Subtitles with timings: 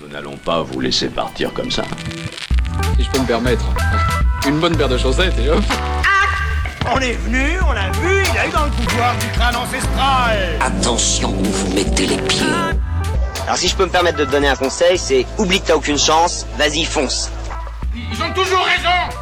[0.00, 1.84] Nous n'allons pas vous laisser partir comme ça.
[2.96, 3.64] Si je peux me permettre.
[4.46, 5.62] Une bonne paire de chaussettes et hop.
[6.92, 10.38] On est venu, on l'a vu, il a eu dans le pouvoir du crâne ancestral.
[10.60, 12.46] Attention où vous mettez les pieds.
[13.44, 15.76] Alors si je peux me permettre de te donner un conseil, c'est oublie que t'as
[15.76, 17.30] aucune chance, vas-y fonce.
[17.94, 19.16] Ils ont toujours raison.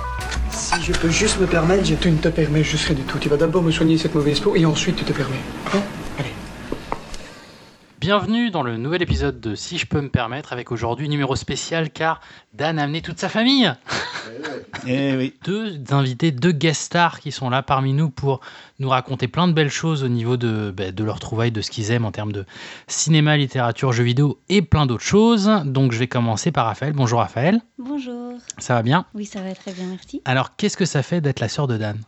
[0.50, 1.94] Si je peux juste me permettre, je...
[1.94, 3.18] Tu ne te permets juste rien du tout.
[3.18, 5.40] Tu vas d'abord me soigner cette mauvaise peau et ensuite tu te permets.
[5.74, 5.80] Hein?
[8.08, 11.90] Bienvenue dans le nouvel épisode de Si je peux me permettre, avec aujourd'hui numéro spécial
[11.90, 12.22] car
[12.54, 13.70] Dan a amené toute sa famille.
[14.86, 15.34] Eh oui.
[15.44, 18.40] Deux invités, deux guest stars qui sont là parmi nous pour
[18.78, 21.70] nous raconter plein de belles choses au niveau de, bah, de leur trouvaille, de ce
[21.70, 22.46] qu'ils aiment en termes de
[22.86, 25.50] cinéma, littérature, jeux vidéo et plein d'autres choses.
[25.66, 26.94] Donc je vais commencer par Raphaël.
[26.94, 28.34] Bonjour Raphaël, Bonjour.
[28.56, 29.04] ça va bien?
[29.14, 30.22] Oui, ça va très bien, merci.
[30.24, 31.98] Alors qu'est-ce que ça fait d'être la sœur de Dan?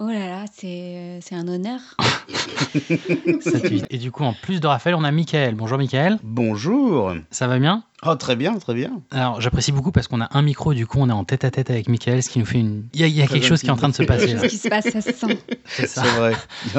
[0.00, 1.80] Oh là là, c'est c'est un honneur.
[3.90, 5.54] Et du coup, en plus de Raphaël, on a Michael.
[5.56, 7.14] Bonjour Michael, Bonjour.
[7.30, 7.82] ça va bien?
[8.06, 9.02] Oh, très bien, très bien.
[9.10, 11.50] Alors, j'apprécie beaucoup parce qu'on a un micro, du coup, on est en tête à
[11.50, 12.84] tête avec Michael, ce qui nous fait une.
[12.94, 14.04] Il y a, il y a Très quelque chose qui est en train de se
[14.04, 14.34] passer.
[14.34, 14.40] là.
[14.42, 15.36] Ce qui se passe, ça se sent.
[15.64, 16.04] C'est ça.
[16.04, 16.32] C'est vrai.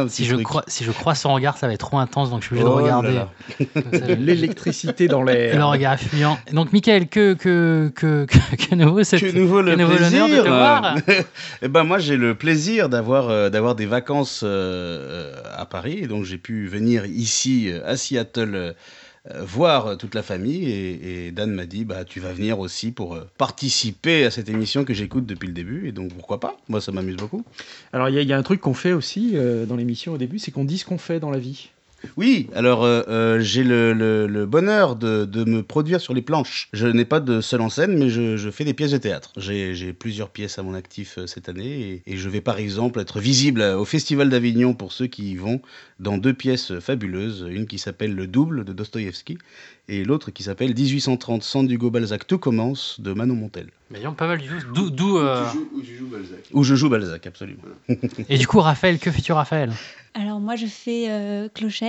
[0.08, 2.48] Si je, crois, si je crois son regard, ça va être trop intense, donc je
[2.48, 3.14] suis obligé Oh de là regarder.
[3.16, 3.30] là.
[3.74, 5.68] Comme ça, je- L'électricité dans Le l'air.
[5.70, 6.38] regard fuyant.
[6.54, 10.22] Donc, Michael, que, que, que, que, que nouveau cette- Que nouveau le que nouveau plaisir.
[10.26, 10.96] l'honneur de te voir.
[11.62, 16.24] Eh ben moi j'ai le plaisir d'avoir euh, d'avoir des vacances euh, à Paris donc
[16.24, 18.74] j'ai pu venir ici euh, à Seattle euh, euh,
[19.38, 23.28] voir toute la famille et, Dan m'a dit bah tu vas venir aussi pour euh,
[23.38, 26.58] participer à cette émission que j'écoute depuis le début et donc pourquoi pas?
[26.68, 27.44] Moi ça m'amuse beaucoup.
[27.94, 30.40] Alors, il y, y a un truc qu'on fait aussi euh, dans l'émission au début,
[30.40, 31.70] c'est qu'on dit ce qu'on fait dans la vie.
[32.18, 36.22] Oui, alors euh, euh, j'ai le, le- le bonheur de, de me produire sur les
[36.22, 36.70] planches.
[36.74, 39.32] Je n'ai pas de seule en scène, mais je, je fais des pièces de théâtre.
[39.38, 43.00] J'ai plusieurs pièces à mon actif euh, cette année et, et je vais par exemple
[43.00, 45.62] être visible au Festival d'Avignon pour ceux qui y vont
[46.00, 47.46] dans deux pièces fabuleuses.
[47.50, 49.38] Une qui s'appelle Le Double de Dostoïevski
[49.90, 53.68] et l'autre qui s'appelle 1830 San Hugo Balzac Tout commence de Manon Montel.
[53.92, 54.56] Mais pas mal du tout.
[54.74, 55.18] D'où- D'où.
[55.18, 55.46] euh,
[56.54, 57.64] Où je joue Balzac, absolument.
[58.30, 59.72] Et du coup, Raphaël, que fais-tu, Raphaël?
[60.14, 61.89] Alors, moi, je fais euh, clochette.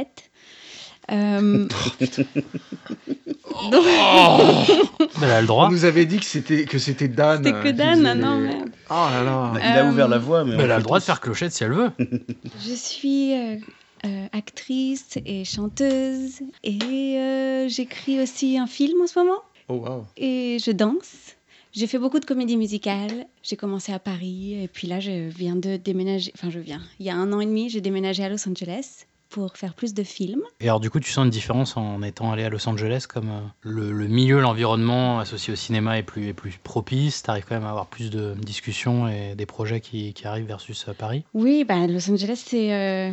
[1.10, 1.66] Euh,
[3.70, 5.66] donc, Ben, Elle a le droit.
[5.66, 7.38] On nous avait dit que c'était que c'était Dan.
[7.44, 8.70] C'était euh, que qui Dan, faisait non, les- merde.
[8.90, 9.52] Oh là là.
[9.56, 11.64] Il a Euh, ouvert la voie, mais Elle a le droit de faire clochette si
[11.64, 11.90] elle veut.
[12.66, 13.56] je suis euh,
[14.06, 16.40] euh, actrice et chanteuse.
[16.64, 16.78] Et
[17.18, 19.40] euh, j'écris aussi un film en ce moment.
[19.68, 20.04] Oh wow.
[20.16, 21.34] Et je danse.
[21.72, 23.26] J'ai fait beaucoup de comédies musicales.
[23.44, 26.32] J'ai commencé à Paris et puis là, je viens de déménager.
[26.36, 26.80] Enfin, je viens.
[26.98, 29.94] Il y a un an et demi, j'ai déménagé à Los Angeles pour faire plus
[29.94, 30.42] de films.
[30.60, 33.28] Et alors, du coup, tu sens une différence en étant allé à Los Angeles, comme
[33.30, 37.22] euh, le, le milieu, l'environnement associé au cinéma est plus, est plus propice.
[37.22, 40.46] Tu arrives quand même à avoir plus de discussions et des projets qui, qui arrivent
[40.46, 41.24] versus euh, Paris?
[41.34, 43.10] Oui, bah, Los Angeles, c'est euh,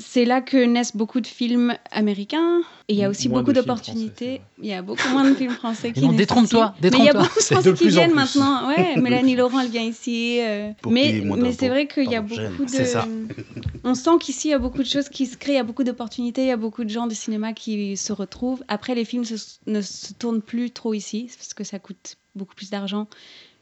[0.00, 2.60] c'est là que naissent beaucoup de films américains.
[2.88, 4.40] Et il y a aussi Moins beaucoup d'opportunités.
[4.62, 6.90] Il y a beaucoup moins de films français qui non, détrompe-toi, ici.
[6.90, 7.22] Mais il y a détrompe-toi.
[7.22, 8.68] beaucoup de Français de qui viennent maintenant.
[8.68, 10.40] Ouais, Mélanie Laurent, elle vient ici.
[10.42, 12.70] euh, mais mais c'est vrai qu'il y a beaucoup de.
[12.70, 13.06] C'est ça.
[13.84, 15.84] On sent qu'ici, il y a beaucoup de choses qui se créent, y a beaucoup
[15.84, 18.62] d'opportunités, il y a beaucoup de gens du cinéma qui se retrouvent.
[18.68, 22.54] Après, les films se- ne se tournent plus trop ici, parce que ça coûte beaucoup
[22.54, 23.06] plus d'argent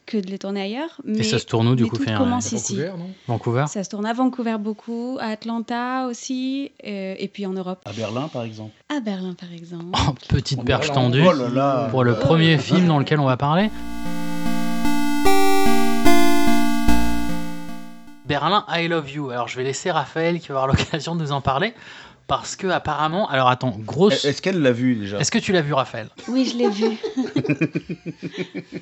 [0.07, 1.01] que de les tourner ailleurs.
[1.05, 2.77] Mais, et ça se tourne où, du coup un- commence ici.
[2.77, 3.11] Vancouver, non?
[3.27, 3.65] Vancouver?
[3.67, 7.81] Ça se tourne à Vancouver beaucoup, à Atlanta aussi, euh, et puis en Europe.
[7.85, 8.71] À Berlin par exemple.
[8.89, 9.87] À Berlin, par exemple.
[10.09, 11.89] Oh, petite On là, tendue Oh là là.
[11.91, 13.69] pour le premier film dans lequel on va parler.
[18.27, 19.31] Berlin, I Love You.
[19.31, 21.75] Alors je vais laisser Raphaël qui va avoir l'occasion de nous en parler
[22.27, 24.25] parce que apparemment, alors attends, grosse.
[24.25, 26.09] Est-ce qu'elle l'a vu déjà Est-ce que tu l'as vu, Raphaël?
[26.29, 26.97] Oui, je l'ai vu.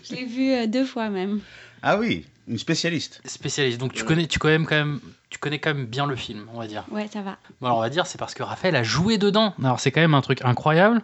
[0.02, 1.40] je l'ai vu euh, deux fois même.
[1.82, 3.20] Ah oui, une spécialiste.
[3.26, 3.78] Spécialiste.
[3.78, 6.58] Donc tu connais, tu connais quand même, tu connais quand même bien le film, on
[6.58, 6.84] va dire.
[6.90, 7.36] Ouais, ça va.
[7.60, 9.54] Bon, alors on va dire, c'est parce que Raphaël a joué dedans.
[9.62, 11.02] Alors c'est quand même un truc incroyable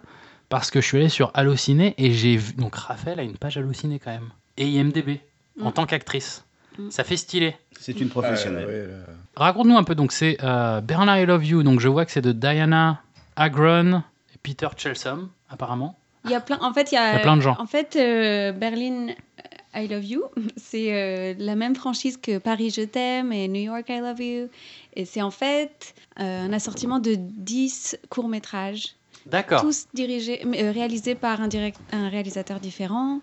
[0.49, 2.53] parce que je suis allé sur Allociné et j'ai vu.
[2.53, 5.19] Donc Raphaël a une page Allociné quand même et IMDb
[5.61, 5.73] en Mm.
[5.73, 6.43] tant qu'actrice.
[6.77, 6.89] Mm.
[6.91, 7.55] Ça fait stylé.
[7.79, 8.65] C'est une professionnelle.
[8.65, 9.13] Ouais, là.
[9.35, 9.95] Raconte-nous un peu.
[9.95, 11.63] Donc c'est euh, Bernard I Love You.
[11.63, 13.01] Donc je vois que c'est de Diana
[13.35, 15.97] Agron et Peter Chelsom apparemment.
[16.25, 16.59] Il y a plein.
[16.61, 17.55] En fait, il y a, Il y a plein de gens.
[17.59, 20.23] En fait, euh, Berlin, euh, I Love You,
[20.57, 24.49] c'est euh, la même franchise que Paris, Je t'aime et New York, I Love You.
[24.95, 29.61] Et c'est en fait euh, un assortiment de 10 courts-métrages, D'accord.
[29.61, 33.21] tous dirigés, mais, euh, réalisés par un, direct, un réalisateur différent,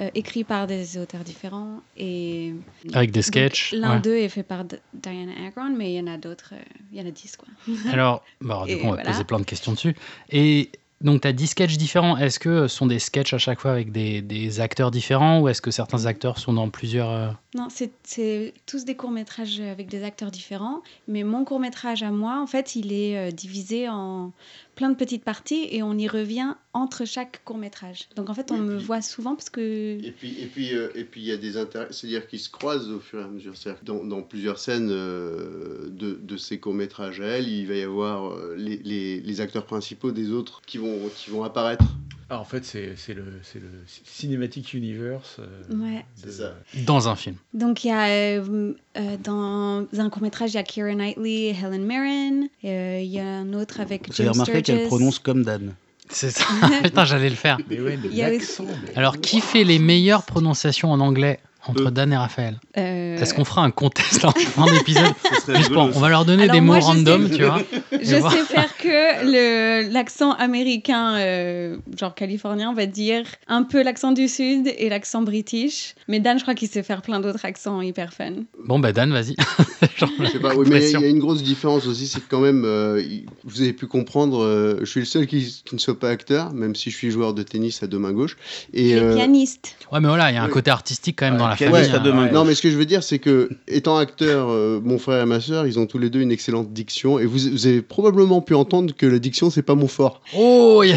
[0.00, 1.80] euh, écrits par des auteurs différents.
[1.96, 2.54] Et
[2.92, 3.72] Avec des sketchs.
[3.72, 4.00] L'un ouais.
[4.00, 6.50] d'eux est fait par D- Diana Agron, mais il y en a d'autres.
[6.54, 6.62] euh,
[6.92, 7.48] il y en a 10, quoi.
[7.92, 9.10] Alors, bah, alors, du coup, on va voilà.
[9.12, 9.94] poser plein de questions dessus.
[10.30, 10.70] Et
[11.02, 12.16] donc, tu as 10 sketchs différents.
[12.16, 15.48] Est-ce que ce sont des sketchs à chaque fois avec des, des acteurs différents ou
[15.48, 17.10] est-ce que certains acteurs sont dans plusieurs.
[17.10, 20.82] euh, Non, c'est- c'est tous des courts-métrages avec des acteurs différents.
[21.08, 24.32] Mais mon court-métrage à moi, en fait, il est euh, divisé en
[24.76, 28.08] plein de petites parties et on y revient entre chaque court métrage.
[28.14, 31.04] Donc en fait, on me voit souvent parce que Et puis, et puis, euh, et
[31.04, 33.54] puis il y a des intérêts, c'est-à-dire qu'ils se croisent au fur et à mesure.
[33.82, 38.30] Dans, dans plusieurs scènes euh, de, de ces courts-métrages à elle, il va y avoir
[38.30, 41.84] euh, les, les, les acteurs principaux des autres qui vont, qui vont apparaître.
[42.28, 43.68] Ah, en fait, c'est c'est le, c'est le
[44.04, 45.36] Cinematic Universe.
[45.38, 45.46] euh,
[45.76, 45.98] Ouais.
[46.00, 46.54] de- C'est ça.
[46.84, 47.36] Dans un film.
[47.54, 51.50] Donc, il y a euh, euh, dans un court-métrage, il y a Keira Knightley et
[51.50, 52.48] Helen Mirren.
[52.64, 55.74] Euh, Il y a un autre avec Vous avez remarqué qu'elle prononce comme Dan.
[56.08, 56.44] C'est ça.
[56.82, 57.58] Putain, j'allais le faire.
[57.68, 58.64] Mais ouais, de Il y a l'accent.
[58.64, 61.40] mais- Alors, qui fait les meilleures prononciations en anglais?
[61.68, 65.12] Entre Dan et Raphaël Euh, Est-ce qu'on fera un contest en fin d'épisode
[65.76, 67.58] On va leur donner Alors des mots random, sais- tu vois.
[67.92, 68.32] Je Et voir.
[68.32, 74.12] sais faire que le- l'accent américain, euh, genre californien, on va dire un peu l'accent
[74.12, 75.94] du sud et l'accent british.
[76.08, 78.32] Mais Dan, je crois qu'il sait faire plein d'autres accents hyper fun.
[78.64, 79.36] Bon, bah Dan, vas-y.
[79.98, 82.40] Je sais pas, oui, mais il y a une grosse différence aussi, c'est que quand
[82.40, 83.02] même, euh,
[83.44, 86.52] vous avez pu comprendre, euh, je suis le seul qui, qui ne soit pas acteur,
[86.52, 88.36] même si je suis joueur de tennis à deux mains gauche.
[88.72, 89.76] Et, Il est euh, pianiste.
[89.92, 91.90] Ouais, mais voilà, il y a un côté artistique quand même Ouais, dans la pianiste
[91.90, 91.96] famille.
[91.96, 92.26] à deux mains.
[92.26, 92.32] Ouais.
[92.32, 95.26] Non, mais ce que je veux dire, c'est que, étant acteur, euh, mon frère et
[95.26, 97.18] ma sœur, ils ont tous les deux une excellente diction.
[97.18, 100.20] Et vous, vous avez probablement pu entendre que la diction, c'est pas mon fort.
[100.36, 100.94] Oh, il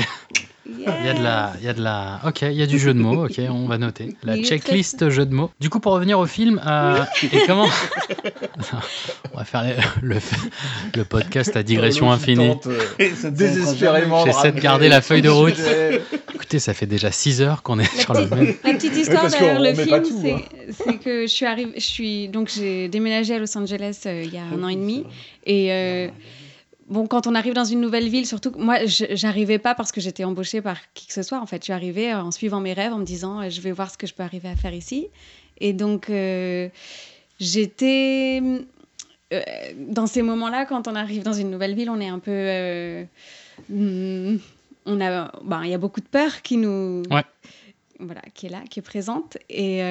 [0.79, 2.19] y, a- il y a de la, il y a de la.
[2.25, 3.25] Ok, il y a du jeu de mots.
[3.25, 5.49] Ok, on va noter la checklist jeu de mots.
[5.59, 7.67] Du coup, pour revenir au film, euh, et comment
[9.33, 9.63] On va faire
[10.01, 10.21] le, le,
[10.95, 12.55] le podcast à digression L'autre qui infinie.
[12.67, 14.25] euh, désespérément.
[14.25, 15.55] J'essaie de garder la feuille de route.
[16.33, 18.55] Écoutez, ça fait déjà 6 heures qu'on est La sur le même.
[18.63, 20.39] la petite histoire parce derrière le film, c'est hein.
[20.71, 24.33] c'est que je suis arrivée, je suis donc j'ai déménagé à Los Angeles euh, il
[24.33, 25.03] y a un an et demi
[25.45, 26.07] et euh,
[26.89, 30.01] bon quand on arrive dans une nouvelle ville, surtout moi je- j'arrivais pas parce que
[30.01, 32.59] j'étais embauchée par qui que ce soit en fait, je suis arrivée euh, en suivant
[32.59, 34.55] mes rêves en me disant euh, je vais voir ce que je peux arriver à
[34.55, 35.07] faire ici
[35.59, 36.67] et donc euh,
[37.39, 38.41] j'étais
[39.33, 39.41] euh,
[39.89, 43.03] dans ces moments-là quand on arrive dans une nouvelle ville, on est un peu euh,
[43.69, 44.37] hmm,
[44.85, 47.23] on a ben, il y a beaucoup de peur qui nous Ouais.
[47.99, 49.37] voilà, qui est là, qui est présente.
[49.49, 49.81] Et,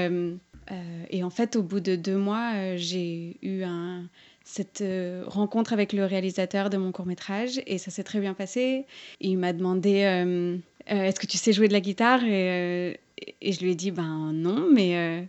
[1.10, 4.04] et en fait, au bout de deux mois, j'ai eu un,
[4.50, 8.34] cette euh, rencontre avec le réalisateur de mon court métrage et ça s'est très bien
[8.34, 8.86] passé.
[9.20, 10.56] Il m'a demandé euh,
[10.90, 12.24] Euh, Est-ce que tu sais jouer de la guitare?
[12.24, 12.98] Et,
[13.40, 15.20] et je lui ai dit ben non, mais euh,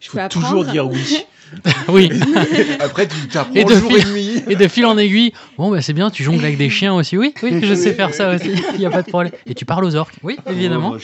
[0.00, 0.46] je Faut peux apprendre.
[0.48, 1.18] toujours dire oui.
[1.88, 2.10] oui.
[2.80, 4.42] Après, tu t'apprends Et de, jour fil, et nuit.
[4.48, 5.32] et de fil en aiguille.
[5.56, 7.16] Bon, bah, c'est bien, tu jongles avec des chiens aussi.
[7.16, 8.50] Oui, oui, je sais faire ça aussi.
[8.74, 9.32] Il n'y a pas de problème.
[9.46, 10.16] Et tu parles aux orques.
[10.22, 10.96] Oui, évidemment.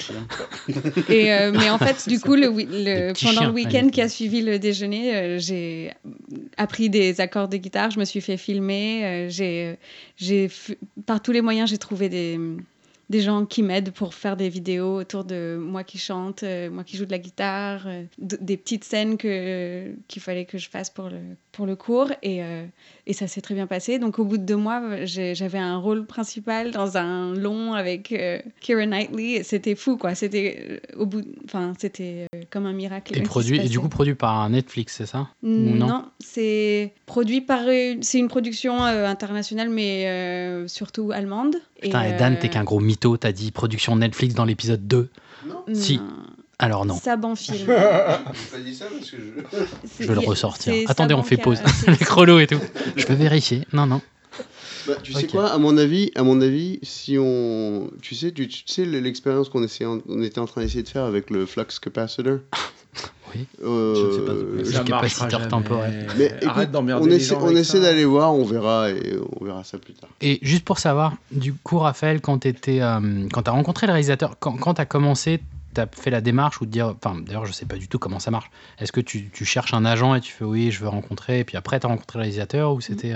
[1.09, 4.43] Et euh, mais en fait, du coup, le, pendant chiens, le week-end qui a suivi
[4.43, 5.93] le déjeuner, euh, j'ai
[6.57, 9.77] appris des accords de guitare, je me suis fait filmer, euh, j'ai,
[10.17, 10.51] j'ai
[11.07, 12.39] par tous les moyens, j'ai trouvé des,
[13.11, 16.85] des gens qui m'aident pour faire des vidéos autour de moi qui chante, euh, moi
[16.85, 20.91] qui joue de la guitare, euh, des petites scènes que, qu'il fallait que je fasse
[20.91, 21.21] pour le,
[21.55, 22.11] pour le cours.
[22.23, 22.65] Et, euh,
[23.07, 23.99] et ça s'est très bien passé.
[23.99, 28.39] Donc au bout de deux mois, j'avais un rôle principal dans un long avec euh,
[28.61, 29.33] Keira Knightley.
[29.37, 30.15] Et C'était fou, quoi.
[30.15, 33.17] C'était euh, au bout, enfin c'était euh, comme un miracle.
[33.17, 35.29] Et, produit, et du coup, produit par Netflix, c'est ça?
[35.43, 37.69] Ou Non, c'est produit par.
[37.69, 41.57] une- C'est une production euh, internationale, mais euh, surtout allemande.
[41.81, 43.17] Putain, et, Dan, t'es qu'un gros mytho.
[43.17, 45.09] T'as dit production Netflix dans l'épisode 2.
[45.75, 45.99] Si.
[45.99, 46.05] non.
[46.59, 46.95] Alors non.
[46.95, 47.67] Saban film.
[47.67, 48.23] Pas
[48.65, 50.05] dit ça parce que je.
[50.05, 50.75] Je vais le ressortir.
[50.89, 51.59] Attendez, on fait pause.
[51.81, 52.61] c'est- Les chronos et tout.
[52.97, 53.67] Je peux vérifier.
[53.73, 54.01] Non, non.
[54.87, 58.47] Bah, tu sais quoi, à mon avis, à mon avis, si on, tu sais, tu,
[58.49, 61.63] tu sais l'expérience qu'on essayait, on était en train d'essayer de faire avec le flux
[61.81, 62.39] capacitor?
[63.35, 63.47] Oui.
[63.65, 64.33] Euh, Je ne sais pas
[64.65, 66.07] je- Ça capaciteur temporel.
[66.17, 67.81] Mais Arrête écoute, d'emmerder on les essaie, gens on essaie ça.
[67.81, 70.09] d'aller voir, on verra et on verra ça plus tard.
[70.21, 74.37] Et juste pour savoir, du coup, Raphaël, quand tu euh, quand as rencontré le réalisateur,
[74.39, 75.41] quand, quand tu as commencé,
[75.81, 76.95] as fait la démarche ou de dire.
[77.03, 78.51] Enfin, d'ailleurs, je sais pas du tout comment ça marche.
[78.79, 81.45] Est-ce que tu, tu cherches un agent et tu fais oui, je veux rencontrer, et
[81.45, 83.15] puis après, tu as rencontré le réalisateur ou c'était.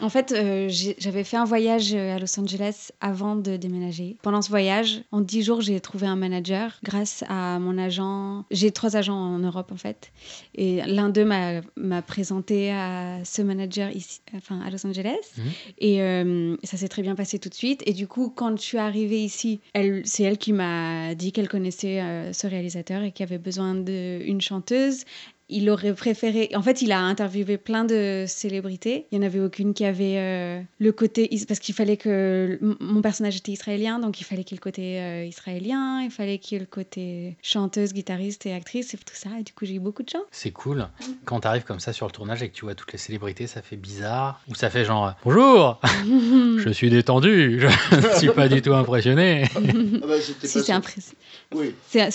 [0.00, 4.16] En fait, euh, j'avais fait un voyage euh, à Los Angeles avant de déménager.
[4.22, 8.44] Pendant ce voyage, en dix jours, j'ai trouvé un manager grâce à mon agent.
[8.50, 10.12] J'ai trois agents en Europe, en fait.
[10.54, 15.16] Et l'un d'eux m'a présenté à ce manager ici, enfin, à Los Angeles.
[15.36, 15.44] Mhm.
[15.78, 17.82] Et euh, ça s'est très bien passé tout de suite.
[17.86, 19.60] Et du coup, quand je suis arrivée ici,
[20.04, 24.40] c'est elle qui m'a dit qu'elle connaissait euh, ce réalisateur et qu'il avait besoin d'une
[24.40, 25.04] chanteuse
[25.50, 26.50] il aurait préféré.
[26.54, 29.06] En fait, il a interviewé plein de célébrités.
[29.10, 31.32] Il n'y en avait aucune qui avait euh, le côté.
[31.34, 32.58] is- Parce qu'il fallait que.
[32.80, 36.10] Mon personnage était israélien, donc il fallait qu'il y ait le côté euh, israélien, il
[36.10, 39.30] fallait qu'il y ait le côté chanteuse, guitariste et actrice et tout ça.
[39.40, 40.22] Et du coup, j'ai eu beaucoup de chance.
[40.30, 40.86] C'est cool.
[41.24, 43.46] Quand tu arrives comme ça sur le tournage et que tu vois toutes les célébrités,
[43.46, 44.40] ça fait bizarre.
[44.48, 45.80] Ou ça fait genre Bonjour,
[46.58, 49.44] je suis détendu, je ne suis pas du tout impressionné.
[49.54, 49.60] Ah
[50.06, 50.78] bah, si, c'est ça.
[50.78, 51.14] impress-
[51.54, 51.74] Oui.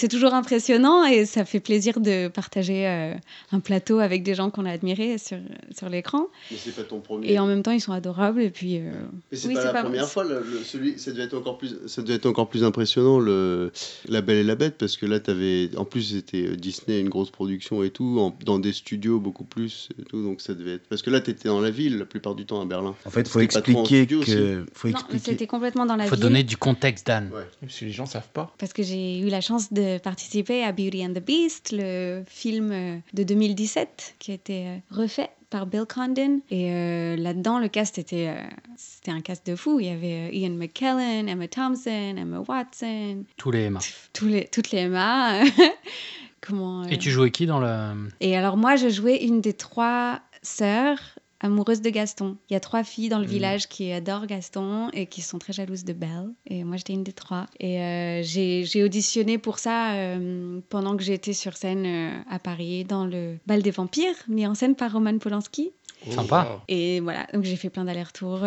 [0.09, 3.13] toujours impressionnant et ça fait plaisir de partager euh,
[3.51, 5.37] un plateau avec des gens qu'on a admirés sur,
[5.77, 6.27] sur l'écran.
[6.51, 7.31] Mais c'est pas ton premier.
[7.33, 8.41] Et en même temps, ils sont adorables.
[8.41, 8.91] Et puis, euh,
[9.31, 11.75] Mais c'est oui, pas la première fois, le, le- celui, ça devait être encore plus,
[11.87, 13.71] ça devait être encore plus impressionnant le
[14.07, 17.09] La Belle et la Bête parce que là t'avais, en plus c'était euh, Disney une
[17.09, 20.73] grosse production et tout, en- dans des studios beaucoup plus et tout, donc ça devait
[20.73, 22.95] être parce que là t'étais dans la ville la plupart du temps à Berlin.
[23.05, 24.65] En fait, faut trop en expliquer studio que.
[24.73, 25.23] Faut non, expliquer.
[25.31, 26.21] c'était complètement dans la faut ville.
[26.23, 27.29] donner du contexte, Dan.
[27.33, 27.43] Ouais.
[27.61, 28.53] Parce que les gens savent pas.
[28.57, 32.71] Parce que j'ai eu la chance de participer à Beauty and the Beast, le film
[32.71, 36.41] euh, de 2017 qui a été euh, refait par Bill Condon.
[36.49, 38.41] Et euh, là-dedans, le cast était, euh,
[38.75, 39.79] c'était un cast de fou.
[39.79, 43.79] Il y avait euh, Ian McKellen, Emma Thompson, Emma Watson, Tous les Emma.
[44.13, 45.43] tous les, toutes les Emma.
[46.41, 48.09] Comment, Et tu jouais qui dans le.
[48.19, 51.12] Et alors moi, je jouais une des trois sœurs
[51.43, 52.37] amoureuses de Gaston.
[52.49, 55.53] Il y a trois filles dans le village qui adorent Gaston et qui sont très
[55.53, 56.29] jalouses de Belle.
[56.47, 57.45] Et moi, j'étais une des trois.
[57.59, 62.85] Et euh, j'ai auditionné pour ça euh, pendant que j'étais sur scène euh, à Paris
[62.85, 65.71] dans le Bal des Vampires, mis en scène par Roman Polanski.
[66.09, 66.61] Sympa.
[66.67, 68.41] Et voilà, donc j'ai fait plein d'allers-retours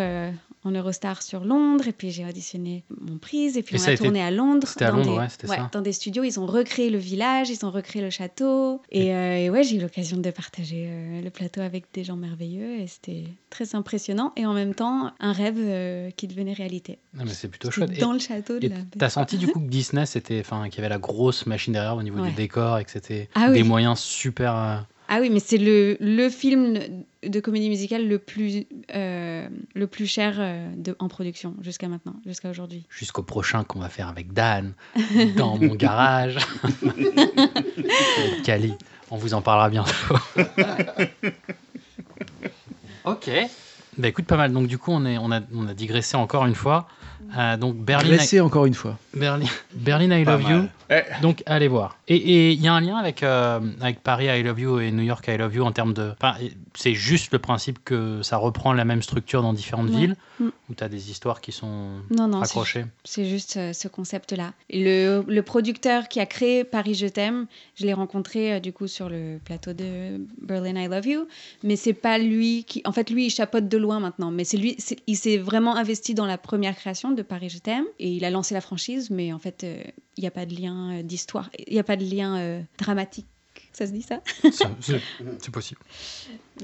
[0.67, 3.93] en Eurostar sur Londres, et puis j'ai auditionné mon prise, et puis Et on a
[3.93, 4.67] été- tourné à Londres.
[4.69, 5.69] c'était à dans Londres, des- ouais, c'était ça.
[5.73, 8.81] Dans des studios, ils ont recréé le village, ils ont recréé le château.
[8.91, 12.17] Et, euh, et ouais, j'ai eu l'occasion de partager euh, le plateau avec des gens
[12.17, 16.99] merveilleux, et c'était très impressionnant, et en même temps, un rêve euh, qui devenait réalité.
[17.15, 17.91] Non, mais c'est plutôt chouette.
[17.97, 20.79] Et- Dans le château de la t'as senti du coup que Disney, c'était, enfin, qu'il
[20.79, 22.29] y avait la grosse machine derrière au niveau Ouais.
[22.31, 23.69] du décor et que c'était Ah des oui.
[23.69, 24.87] moyens super.
[25.09, 26.79] Ah oui, mais c'est le, le film
[27.23, 32.15] de comédie musicale le plus, euh, le plus cher euh, de, en production jusqu'à maintenant,
[32.27, 32.85] jusqu'à aujourd'hui.
[32.91, 34.75] jusqu'au prochain qu'on va faire avec Dan
[35.37, 36.39] dans mon garage.
[38.45, 38.75] Cali,
[39.11, 40.17] on vous en parlera bientôt.
[43.05, 43.31] ok.
[43.99, 44.53] Bah écoute, pas mal.
[44.53, 46.89] Donc du coup, on, est, on, a, on a digressé encore une fois.
[47.37, 48.99] Euh, donc Berlin, Laissez encore une fois.
[49.15, 50.57] Berlin, Berlin I Pas Love You.
[50.89, 51.05] mal.
[51.23, 51.99] Donc allez voir.
[52.07, 55.03] Et- il y a un lien avec, euh, avec Paris I Love You et New
[55.03, 56.13] York I Love You en termes de...
[56.21, 56.37] Enfin,
[56.75, 59.97] c'est juste le principe que ça reprend la même structure dans différentes Ouais.
[59.97, 60.49] villes, Mm.
[60.71, 62.85] où tu as des histoires qui sont Non, accrochées.
[63.05, 64.53] C'est juste euh, ce concept-là.
[64.71, 68.73] Et Le, le producteur qui a créé Paris Je t'aime, je l'ai rencontré euh, du
[68.73, 71.27] coup sur le plateau de Berlin I Love You,
[71.65, 72.83] mais c'est pas lui qui.
[72.85, 74.77] En fait, lui, il chapeaute de loin maintenant, mais c'est lui.
[75.07, 78.31] Il s'est vraiment investi dans la première création de Paris Je t'aime et il a
[78.31, 79.83] lancé la franchise, mais en fait, euh,
[80.17, 82.61] il n'y a pas de lien euh, d'histoire, il n'y a pas de lien euh,
[82.79, 83.27] dramatique.
[83.73, 84.21] Ça se dit ça?
[84.53, 84.71] Ça,
[85.39, 85.81] C'est possible.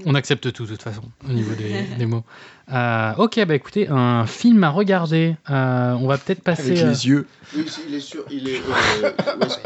[0.07, 2.25] On accepte tout de toute façon au niveau des, des mots.
[2.73, 5.37] Euh, ok, bah écoutez, un film à regarder.
[5.51, 6.71] Euh, on va peut-être passer.
[6.73, 7.27] Avec euh, les yeux.
[7.55, 8.61] Oui, c'est- il est sur, il est.
[8.61, 9.13] euh,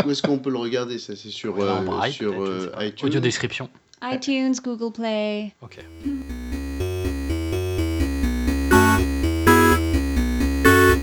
[0.04, 3.06] où est-ce- qu'on peut le regarder Ça, c'est sur, euh, en braille, sur euh, iTunes?
[3.08, 3.68] Audio description.
[4.02, 5.52] iTunes, Google Play.
[5.62, 5.78] Ok.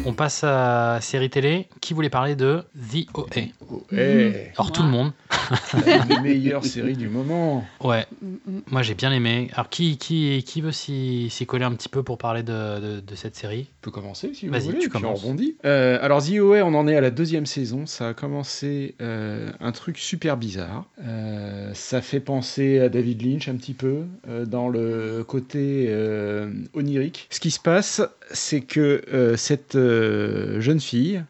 [0.05, 1.67] On passe à série télé.
[1.81, 3.23] Qui voulait parler de The OA
[4.57, 5.13] Alors tout le monde.
[5.85, 7.65] La meilleure série du moment.
[7.81, 8.05] Ouais.
[8.21, 8.61] Mm, mm.
[8.71, 9.49] Moi j'ai bien aimé.
[9.53, 12.99] Alors qui, qui, qui veut s'y s'y coller un petit peu pour parler de, de,
[12.99, 13.67] de cette série?
[13.79, 15.21] Je peux commencer si vous Vas-y, voulez, tu puis on commences.
[15.23, 15.55] rebondit.
[15.65, 17.85] Euh, alors The OA, on en est à la deuxième saison.
[17.85, 20.85] Ça a commencé euh, un truc super bizarre.
[21.05, 26.51] Euh, ça fait penser à David Lynch un petit peu euh, dans le côté euh,
[26.73, 27.27] onirique.
[27.29, 31.23] Ce qui se passe, c'est que euh, cette euh, jeune fille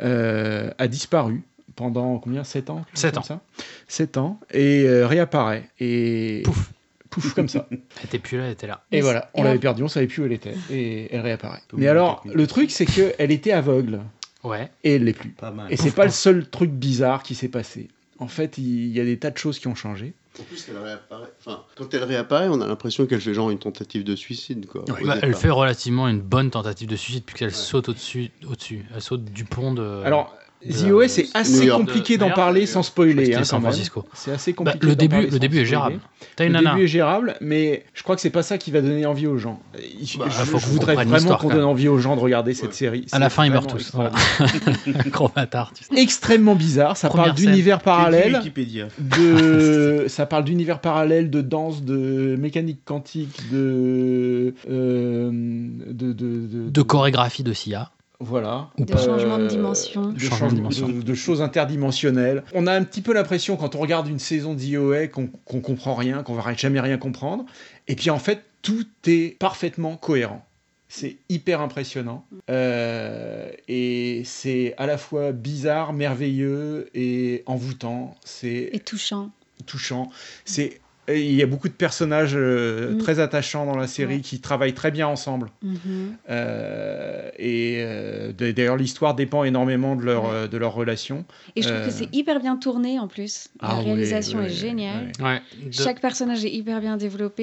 [0.00, 1.42] euh, a disparu
[1.80, 2.44] pendant combien?
[2.44, 2.76] 7 ans?
[2.76, 3.26] Quelque chose Sept comme ans.
[3.26, 3.40] ça?
[3.88, 6.70] 7 ans et euh, réapparaît et Pouf.
[7.08, 7.66] pouf comme ça.
[7.70, 8.84] Elle était plus là, elle était là.
[8.92, 10.54] Et voilà, on l'avait perdue, on savait plus où elle était.
[10.70, 11.60] Et elle réapparaît.
[11.72, 12.36] Mais alors, technique.
[12.36, 14.00] le truc, c'est qu'elle était aveugle.
[14.44, 14.70] Ouais.
[14.84, 15.30] Et elle l'est plus.
[15.30, 15.72] Pas mal.
[15.72, 17.88] Et c'est pas le seul truc bizarre qui s'est passé.
[18.18, 20.12] En fait, il y a des tas de choses qui ont changé.
[20.38, 21.28] En plus, elle réapparaît.
[21.40, 24.84] Enfin, quand elle réapparaît, on a l'impression qu'elle fait genre une tentative de suicide, quoi.
[25.04, 28.30] Bah, elle fait relativement une bonne tentative de suicide puisqu'elle saute au-dessus.
[28.48, 28.84] Au-dessus.
[28.94, 30.02] Elle saute du pont de.
[30.04, 30.34] Alors,
[30.68, 33.34] The OA, c'est New assez compliqué De- d'en parler euh, sans spoiler.
[33.34, 33.60] hein, San.
[33.62, 34.04] Francisco.
[34.12, 34.86] C'est assez Bah, compliqué.
[34.86, 36.00] le début, le début est gérable.
[36.38, 36.70] Une Le nana.
[36.72, 39.38] début est gérable, mais je crois que c'est pas ça qui va donner envie aux
[39.38, 39.60] gens.
[39.78, 42.74] Il- Bah, je, faut je voudrais vraiment qu'on donne envie aux gens de regarder cette
[42.74, 43.06] série.
[43.12, 43.90] À la fin, ils meurent tous.
[43.94, 44.12] Voilà.
[45.06, 45.72] Gros bâtard.
[45.72, 45.94] tu sais.
[46.00, 46.96] Extrêmement bizarre.
[46.96, 48.34] Ça Première parle d'univers parallèle.
[48.36, 48.88] Wikipédia.
[48.98, 56.68] de ça parle d'univers parallèle de danse de mécanique quantique de euh, de, de, de,
[56.70, 57.90] De chorégraphie de Sia.
[58.20, 58.98] Voilà Ou De pas.
[59.02, 60.12] changement de Euh, dimension.
[60.12, 60.88] de, Changement change- de dimension.
[60.88, 64.54] de- de choses interdimensionnelles on a un petit peu l'impression quand on regarde une saison
[64.54, 67.44] d'IOA qu'on qu'on comprend rien qu'on va jamais rien comprendre
[67.88, 70.44] et puis en fait tout est parfaitement cohérent
[70.88, 78.16] c'est hyper impressionnant Euh, et c'est à la fois bizarre, merveilleux et envoûtant.
[78.24, 79.30] C'est Et touchant.
[79.66, 80.10] touchant.
[80.44, 82.98] C'est Et il y a beaucoup de personnages euh, Mm.
[82.98, 84.20] très attachants dans la série Ouais.
[84.20, 85.50] qui travaillent très bien ensemble.
[85.62, 86.16] Mhm.
[86.28, 90.30] Euh, et euh, d'ailleurs, l'histoire dépend énormément de leur, Ouais.
[90.32, 91.24] euh, de leur relation.
[91.56, 93.48] Et je trouve Euh, que c'est hyper bien tourné en plus.
[93.60, 95.10] Ah La réalisation est géniale.
[95.18, 95.24] oui.
[95.24, 95.42] Ouais.
[95.66, 97.42] de- Chaque personnage est hyper bien développé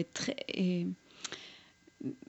[0.00, 0.86] et très et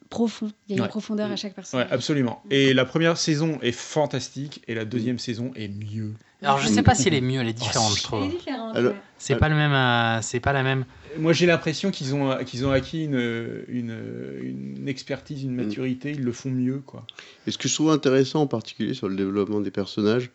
[0.10, 0.52] profond.
[0.68, 0.88] Il y a une Ouais.
[0.90, 1.88] profondeur à chaque Ouais, personnage.
[1.92, 2.42] absolument.
[2.50, 6.14] Et la première saison est fantastique et la deuxième saison est mieux.
[6.42, 8.32] Alors je sais pas si elle est mieux, elle est différente, je trouve.
[9.18, 10.86] C'est pas le même, euh, c'est pas la même.
[11.18, 13.96] Moi, j'ai l'impression qu'ils ont, qu'ils ont acquis une, une,
[14.44, 16.82] une expertise, une maturité, ils le font mieux.
[16.86, 17.06] Quoi.
[17.48, 20.30] Et ce que je trouve intéressant en particulier sur le développement des personnages,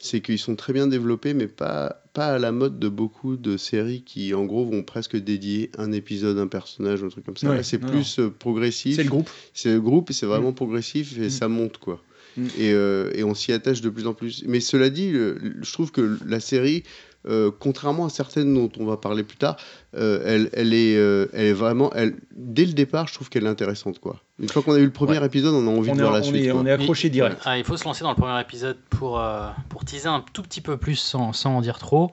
[0.00, 3.56] c'est qu'ils sont très bien développés, mais pas, pas à la mode de beaucoup de
[3.58, 7.50] séries qui, en gros, vont presque dédier un épisode, un personnage, un truc comme ça.
[7.50, 8.96] Ouais, c'est plus euh, progressif.
[8.96, 9.28] C'est le groupe.
[9.52, 10.54] C'est le groupe, et c'est vraiment Mm.
[10.54, 11.30] progressif et Mm.
[11.30, 12.02] ça monte, quoi.
[12.36, 12.46] Mm.
[12.58, 14.44] Et, euh, et on s'y attache de plus en plus.
[14.46, 16.84] Mais cela dit, le- le- je trouve que la série,
[17.28, 19.56] euh, contrairement à certaines dont on va parler plus tard,
[19.96, 21.92] euh, elle, elle, est, euh, elle est vraiment.
[21.94, 24.20] Elle, dès le départ, je trouve qu'elle est intéressante, quoi.
[24.38, 25.26] Une fois qu'on a eu le premier Ouais.
[25.26, 26.44] épisode, on a envie On de voir la on suite.
[26.46, 27.40] est, on est accroché direct.
[27.44, 30.42] Ah, il faut se lancer dans le premier épisode pour, euh, pour teaser un tout
[30.42, 32.12] petit peu plus sans, sans en dire trop.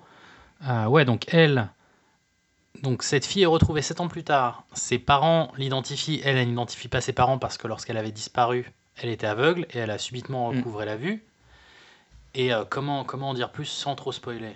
[0.67, 1.69] Euh, ouais, donc elle,
[2.83, 4.65] donc cette fille est retrouvée 7 ans plus tard.
[4.74, 8.71] Ses parents l'identifient, elle, elle n'identifie pas ses parents parce que lorsqu'elle avait disparu,
[9.01, 10.58] elle était aveugle et elle a subitement Mm.
[10.58, 11.24] recouvré la vue.
[12.36, 14.56] Et euh, comment, comment en dire plus sans trop spoiler?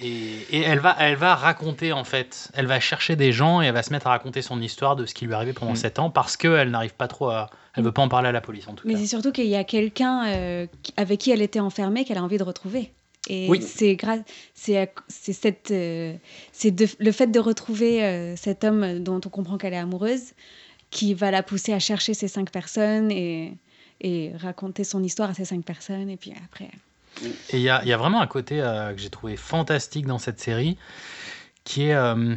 [0.00, 3.66] Et, et elle, va, elle va raconter en fait, elle va chercher des gens et
[3.66, 5.72] elle va se mettre à raconter son histoire de ce qui lui est arrivé pendant
[5.72, 5.76] Mm.
[5.76, 7.48] 7 ans parce qu'elle n'arrive pas trop à.
[7.76, 9.00] Elle veut pas en parler à la police en tout Mais cas.
[9.00, 10.66] c'est surtout qu'il y a quelqu'un euh,
[10.96, 12.92] avec qui elle était enfermée qu'elle a envie de retrouver.
[13.28, 13.62] Et Oui.
[13.62, 14.20] c'est grâce,
[14.54, 16.14] c'est à- c'est cette, euh,
[16.52, 20.32] c'est de- le fait de retrouver euh, cet homme dont on comprend qu'elle est amoureuse
[20.94, 23.58] qui va la pousser à chercher ces cinq personnes et,
[24.00, 26.08] et raconter son histoire à ces cinq personnes.
[26.08, 26.70] Et puis après,
[27.50, 30.78] Et il y a, vraiment un côté euh, que j'ai trouvé fantastique dans cette série,
[31.64, 31.94] qui est...
[31.94, 32.36] euh,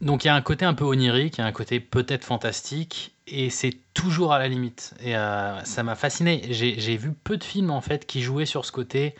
[0.00, 2.24] donc il y a un côté un peu onirique, il y a un côté peut-être
[2.24, 4.94] fantastique, et c'est toujours à la limite.
[5.02, 6.46] Et euh, ça m'a fasciné.
[6.50, 9.16] J'ai vu peu de films en fait qui jouaient sur ce côté.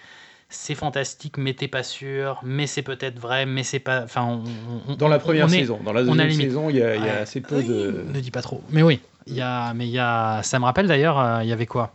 [0.51, 4.03] C'est fantastique, mais t'es pas sûr, mais c'est peut-être vrai, mais c'est pas.
[4.05, 5.79] Enfin, on- on- Dans la première on est- saison.
[5.85, 8.07] Dans la deuxième saison, il y a, il y a assez peu de.
[8.15, 8.63] Ne dis pas trop.
[8.71, 11.49] Mais oui, il y a, mais il y a, ça me rappelle d'ailleurs, euh, il
[11.51, 11.93] y avait quoi?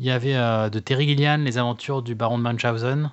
[0.00, 3.10] Il y avait euh, de Terry Gilliam, Les Aventures du Baron de Munchausen,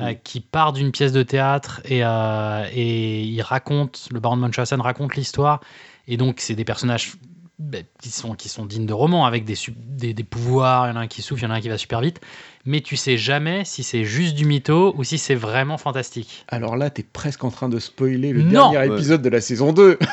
[0.00, 4.42] euh, qui part d'une pièce de théâtre et, euh, et il raconte, le Baron de
[4.42, 5.60] Munchausen raconte l'histoire.
[6.06, 7.12] Et donc, c'est des personnages
[7.58, 10.92] ben, qui, sont, qui sont dignes de romans, avec des, des, des pouvoirs, il y
[10.92, 12.20] en a un qui souffle, il y en a un qui va super vite.
[12.64, 16.44] Mais tu sais jamais si c'est juste du mytho ou si c'est vraiment fantastique.
[16.48, 18.70] Alors là, t'es presque en train de spoiler le Non.
[18.72, 19.98] dernier épisode de la saison 2.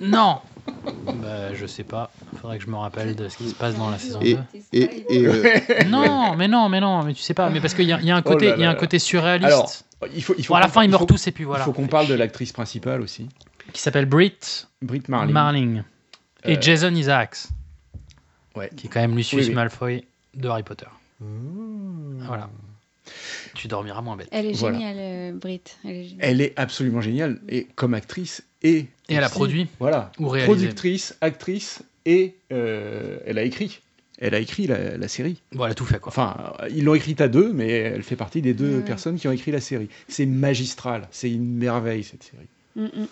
[0.00, 0.40] Non
[1.06, 2.10] bah, Je sais pas.
[2.40, 4.40] Faudrait que je me rappelle de ce qui se passe dans la saison Et, 2.
[4.72, 5.44] et, et, euh,
[5.88, 7.48] Non, mais non, mais non, mais tu sais pas.
[7.50, 8.98] Mais parce qu'il y, y a un Oh côté, là il y a un côté
[8.98, 9.46] surréaliste.
[9.52, 9.70] Alors,
[10.12, 11.62] il faut, il faut Bon, à la fin, ils il meurent tous et puis voilà.
[11.62, 13.28] Il faut qu'on parle de l'actrice principale aussi,
[13.72, 15.32] Qui s'appelle Britt Britt Marling.
[15.32, 15.82] Marling.
[16.44, 17.38] Et Euh, Jason Isaacs.
[18.56, 18.70] Ouais.
[18.76, 19.54] Qui est quand même Lucius Oui, oui.
[19.54, 20.86] Malfoy de Harry Potter.
[21.20, 22.50] Voilà.
[23.54, 24.28] Tu dormiras moins bête.
[24.30, 24.78] elle est Voilà.
[24.78, 25.60] géniale, euh, Brit.
[25.84, 26.18] Elle est géniale.
[26.28, 30.54] Elle est absolument géniale et comme actrice et Et elle a produit voilà ou réalisé.
[30.66, 33.80] productrice actrice et euh, elle a écrit
[34.18, 36.10] elle a écrit la, la série Bon, elle a tout fait quoi.
[36.12, 38.84] enfin ils l'ont écrite à deux mais elle fait partie des deux ouais.
[38.84, 43.06] personnes qui ont écrit la série c'est magistral c'est une merveille cette série Mm, mm.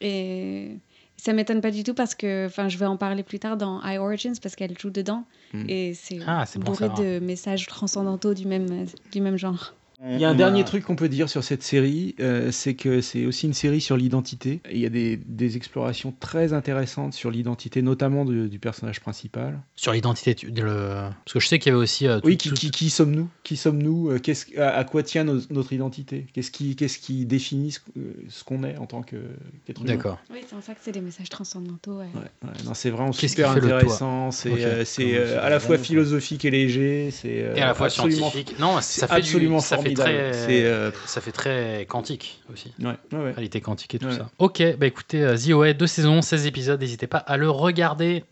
[0.00, 0.70] Et
[1.16, 3.80] ça m'étonne pas du tout parce que, enfin, je vais en parler plus tard dans
[3.82, 5.64] High Origins parce qu'elle joue dedans Mm.
[5.70, 9.74] et c'est Ah, bourré de messages transcendantaux du même du même genre.
[10.04, 13.00] Il y a un dernier truc qu'on peut dire sur cette série euh, c'est que
[13.00, 17.30] c'est aussi une série sur l'identité il y a des, des explorations très intéressantes sur
[17.30, 21.08] l'identité notamment de- du personnage principal Sur l'identité, le...
[21.24, 22.06] parce que je sais qu'il y avait aussi.
[22.06, 23.28] euh, tout- Oui, qui, tout- qui, qui sommes-nous?
[23.42, 24.10] Qui sommes-nous?
[24.10, 24.18] Euh,
[24.58, 26.26] à, à quoi tient nos- notre identité?
[26.32, 27.80] Qu'est-ce qui, définit ce,
[28.28, 29.16] ce qu'on est en tant que-
[29.64, 29.94] qu'être humain?
[29.94, 30.18] D'accord.
[30.32, 31.98] Oui, c'est en ça que c'est des messages transcendantaux.
[31.98, 32.06] ouais.
[32.14, 34.30] Ouais, ouais, c'est vraiment super intéressant.
[34.30, 37.10] C'est euh, euh, à la fois philosophique et léger.
[37.10, 38.58] C'est euh, Et à la fois absolument, scientifique.
[38.58, 40.30] Non, c'est ça fait du- absolument ça fait formidable.
[40.30, 42.72] très- C'est, euh, Ça fait très quantique aussi.
[42.80, 43.30] ouais, ouais, ouais.
[43.32, 44.28] Réalité quantique et tout ça.
[44.38, 48.24] Ok, bah écoutez, euh, The OA, deux saisons, 16 épisodes, n'hésitez pas à le regarder.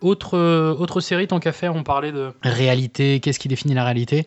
[0.00, 3.84] Autre, euh, autre série, tant qu'à faire, on parlait de réalité, qu'est-ce qui définit la
[3.84, 4.26] réalité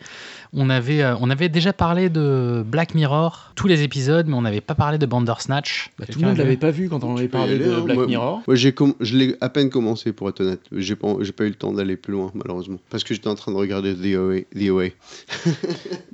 [0.56, 4.44] on avait, euh, on avait déjà parlé de Black Mirror, tous les épisodes, mais on
[4.44, 5.90] n'avait pas parlé de Bandersnatch.
[5.98, 7.80] Bah, tout le monde vu l'avait pas vu quand on avait parlé aller, de hein.
[7.82, 8.44] Black Moi- Mirror.
[8.46, 10.62] Moi, j'ai com- je l'ai à peine commencé, pour être honnête.
[10.72, 12.78] J'ai pas, j'ai pas eu le temps d'aller plus loin, malheureusement.
[12.92, 14.16] Parce que j'étais en train de regarder The
[14.70, 14.90] OA.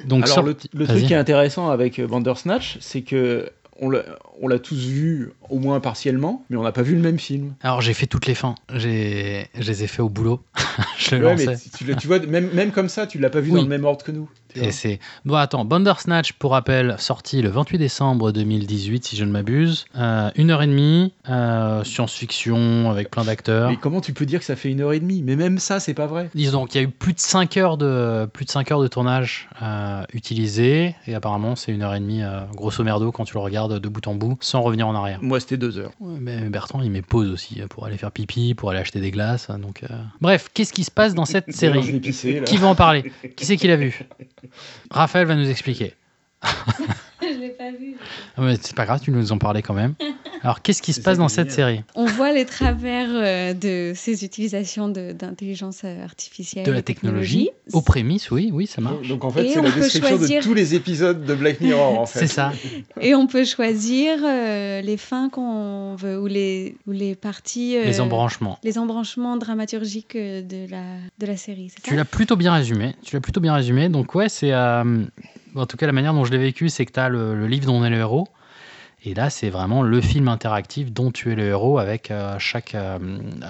[0.05, 3.49] Donc, Alors sur- le, truc qui est intéressant avec Bandersnatch, c'est que
[3.81, 7.53] on l'a, tous vu au moins partiellement, mais on n'a pas vu le même film.
[7.61, 10.41] Alors j'ai fait toutes les fins, j'ai, je les ai fait au boulot.
[10.97, 11.57] je le Ouais, lançais.
[11.85, 13.57] mais tu, vois, même, même comme ça, tu l'as pas vu Oui.
[13.57, 14.29] dans le même ordre que nous.
[14.55, 15.35] Et c'est bon.
[15.35, 19.85] Attends, Bandersnatch, pour rappel, sorti le 28 décembre 2018, si je ne m'abuse.
[19.97, 23.69] Euh, une heure et demie, euh, science-fiction avec plein d'acteurs.
[23.69, 25.21] Mais comment tu peux dire que ça fait une heure et demie?
[25.23, 26.29] Mais même ça, c'est pas vrai.
[26.35, 28.87] Disons qu'il y a eu plus de 5 heures de, plus de, 5 heures de
[28.87, 33.35] tournage euh, utilisées, et apparemment c'est une heure et demie, euh, grosso merdo, quand tu
[33.35, 35.19] le regardes de bout en bout, sans revenir en arrière.
[35.21, 35.91] Moi, c'était deux heures.
[35.99, 39.11] Ouais, mais Bertrand, il met pause aussi pour aller faire pipi, pour aller acheter des
[39.11, 39.49] glaces.
[39.49, 39.83] hein, Donc.
[40.21, 42.01] Bref, qu'est-ce qui se passe dans cette série?
[42.01, 43.11] Qui va en parler?
[43.35, 44.05] Qui c'est qui l'a vu?
[44.91, 45.95] Raphaël va nous expliquer.
[47.21, 47.95] Je l'ai pas vu.
[48.37, 49.95] Ah, mais C'est pas grave, tu nous en parlais quand même.
[50.43, 51.81] Alors, qu'est-ce qui se passe dans cette série?
[51.95, 56.65] On voit les travers euh, de ces utilisations d'intelligence euh, artificielle.
[56.65, 59.07] De la technologie, aux prémices, oui, oui, ça marche.
[59.07, 61.35] Donc en fait, Et c'est on la peut description choisir- de tous les épisodes de
[61.35, 62.19] Black Mirror, en fait.
[62.19, 62.51] C'est ça.
[63.01, 67.75] Et on peut choisir euh, les fins qu'on veut ou les, ou les parties.
[67.77, 68.57] euh, Les embranchements.
[68.63, 70.83] Les embranchements dramaturgiques de la,
[71.19, 71.69] de la série.
[71.75, 72.95] c'est Tu l'as plutôt bien résumé.
[73.03, 73.89] Tu l'as plutôt bien résumé.
[73.89, 75.03] Donc ouais, c'est euh,
[75.55, 77.47] en tout cas la manière dont je l'ai vécu, c'est que tu as le, le
[77.47, 78.27] livre dont on est le héros.
[79.05, 82.75] Et là, c'est vraiment le film interactif dont tu es le héros avec euh, chaque.
[82.75, 82.99] euh,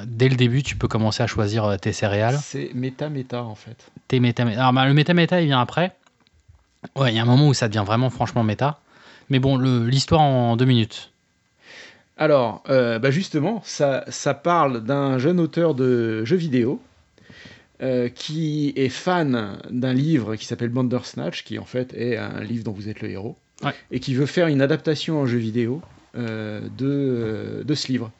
[0.05, 3.89] dès le début, tu peux commencer à choisir euh, tes céréales, C'est méta-méta, en fait.
[4.07, 4.43] tes méta.
[4.43, 5.95] Alors bah, le méta méta, il vient après.
[6.95, 8.79] Ouais, il y a un moment où ça devient vraiment franchement méta.
[9.29, 11.11] Mais bon, l'histoire en deux minutes.
[12.17, 16.81] Alors, euh, bah justement, ça, ça parle d'un jeune auteur de jeux vidéo
[17.81, 22.63] euh, qui est fan d'un livre qui s'appelle Bandersnatch, qui en fait est un livre
[22.65, 23.73] dont vous êtes le héros, Ouais.
[23.91, 25.81] et qui veut faire une adaptation en jeu vidéo
[26.17, 28.11] euh, de, euh, de ce livre.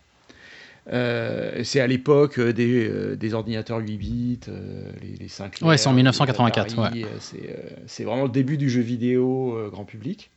[0.92, 5.78] Euh, c'est à l'époque des, euh, des ordinateurs 8 bits, euh, les, les Sinclair, Ouais,
[5.78, 9.86] c'est en les 1984, Atari, euh, C'est c'est vraiment le début du jeu vidéo grand
[9.86, 10.32] public.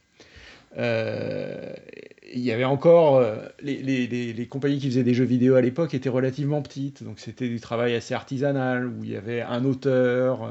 [2.35, 3.23] Il y avait encore
[3.63, 7.19] les, les- les- compagnies qui faisaient des jeux vidéo à l'époque étaient relativement petites, donc
[7.19, 10.51] c'était du travail assez artisanal où il y avait un auteur,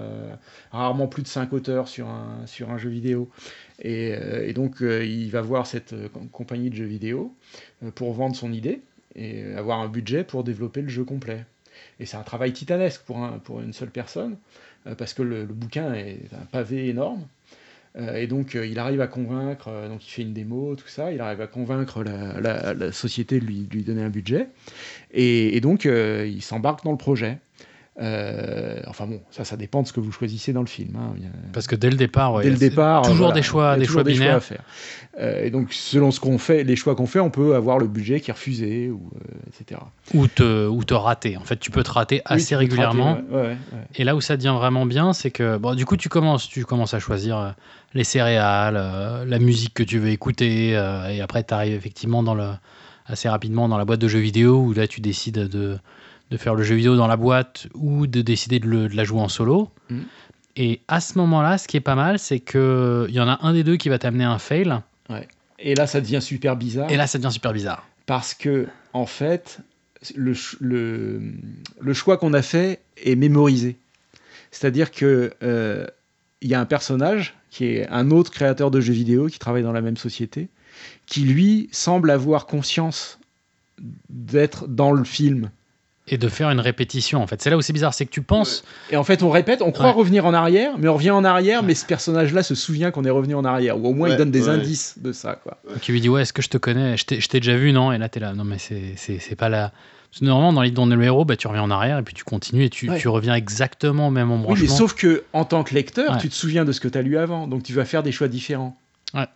[0.71, 3.29] rarement plus de cinq auteurs sur un, sur un jeu vidéo.
[3.81, 7.35] Et, euh, et donc euh, il va voir cette euh, com- compagnie de jeux vidéo
[7.95, 8.81] pour vendre son idée
[9.15, 11.45] et avoir un budget pour développer le jeu complet.
[11.99, 14.37] Et c'est un travail titanesque pour, un, pour une seule personne,
[14.97, 17.25] parce que le, bouquin est un pavé énorme.
[18.15, 21.41] Et donc, il arrive à convaincre, donc il fait une démo, tout ça, il arrive
[21.41, 24.47] à convaincre la, société de lui, donner un budget.
[25.11, 27.37] Et, donc, il s'embarque dans le projet.
[27.99, 30.95] Euh, enfin bon, ça, ça dépend de ce que vous choisissez dans le film.
[30.95, 31.13] hein.
[31.51, 33.75] Parce que dès le départ, ouais, dès le départ, toujours voilà, des choix, il y
[33.75, 34.36] a des choix binaires.
[34.38, 34.63] à faire.
[35.19, 37.88] Euh, et donc, selon ce qu'on fait, les choix qu'on fait, on peut avoir le
[37.88, 39.82] budget qui est refusé, ou, euh, etc.
[40.13, 41.36] ou te, ou te rater.
[41.36, 43.15] En fait, tu peux te rater Oui, assez régulièrement.
[43.15, 43.58] rater, ouais, ouais, ouais.
[43.95, 46.63] Et là où ça devient vraiment bien, c'est que bon, du coup, tu commences, tu
[46.63, 47.56] commences à choisir
[47.93, 52.47] les céréales, la musique que tu veux écouter, et après, tu arrives effectivement dans le,
[53.06, 55.77] assez rapidement dans la boîte de jeux vidéo où là, tu décides de,
[56.31, 59.03] de faire le jeu vidéo dans la boîte ou de décider de, le- de la
[59.03, 59.69] jouer en solo.
[59.89, 60.03] Mhm.
[60.55, 63.39] Et à ce moment-là, ce qui est pas mal, c'est que il y en a
[63.41, 64.73] un des deux qui va t'amener un fail,
[65.09, 65.27] Ouais.
[65.59, 66.89] Et là, ça devient super bizarre.
[66.89, 67.85] et là, ça devient super bizarre.
[68.07, 69.59] parce que en fait
[70.15, 71.21] le, le,
[71.79, 73.77] le choix qu'on a fait est mémorisé.
[74.51, 75.85] C'est-à-dire que euh,
[76.41, 79.63] il y a un personnage qui est un autre créateur de jeux vidéo qui travaille
[79.63, 80.49] dans la même société,
[81.05, 83.19] qui lui semble avoir conscience
[84.09, 85.51] d'être dans le film.
[86.13, 87.41] Et de faire une répétition, en fait.
[87.41, 88.63] C'est là où c'est bizarre, c'est que tu penses.
[88.91, 89.91] Et en fait, on répète, on croit Ouais.
[89.93, 93.10] revenir en arrière, mais on revient en arrière, mais ce personnage-là se souvient qu'on est
[93.10, 94.56] revenu en arrière, ou au moins il donne des ouais.
[94.56, 95.58] indices de ça, quoi.
[95.82, 96.97] qui lui dit ouais est-ce que je te connais?
[96.97, 97.91] Je t'ai déjà vu non?
[97.93, 99.71] Et là t'es là non mais c'est c'est c'est pas la
[100.21, 102.65] normalement dans on est le héros bah tu reviens en arrière et puis tu continues
[102.65, 102.97] et tu, Ouais.
[103.00, 106.17] tu reviens exactement au même Oui, embranchement mais sauf que en tant que lecteur, Ouais.
[106.19, 108.12] tu te souviens de ce que tu as lu avant, donc tu vas faire des
[108.12, 108.76] choix différents.
[109.13, 109.28] Ouais.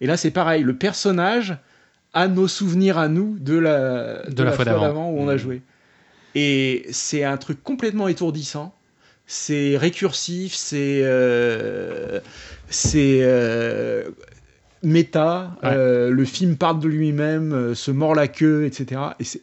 [0.00, 1.58] Et là, c'est pareil, le personnage
[2.14, 5.10] a nos souvenirs à nous de la, De la fois d'avant.
[5.10, 5.60] où on a joué.
[6.34, 8.74] Et c'est un truc complètement étourdissant.
[9.26, 12.20] C'est récursif, c'est euh,
[12.68, 14.10] c'est euh,
[14.82, 15.56] méta.
[15.62, 15.70] Ouais.
[15.72, 19.00] euh, le film parle de lui-même, euh, se mord la queue, etc.
[19.20, 19.40] Et c'est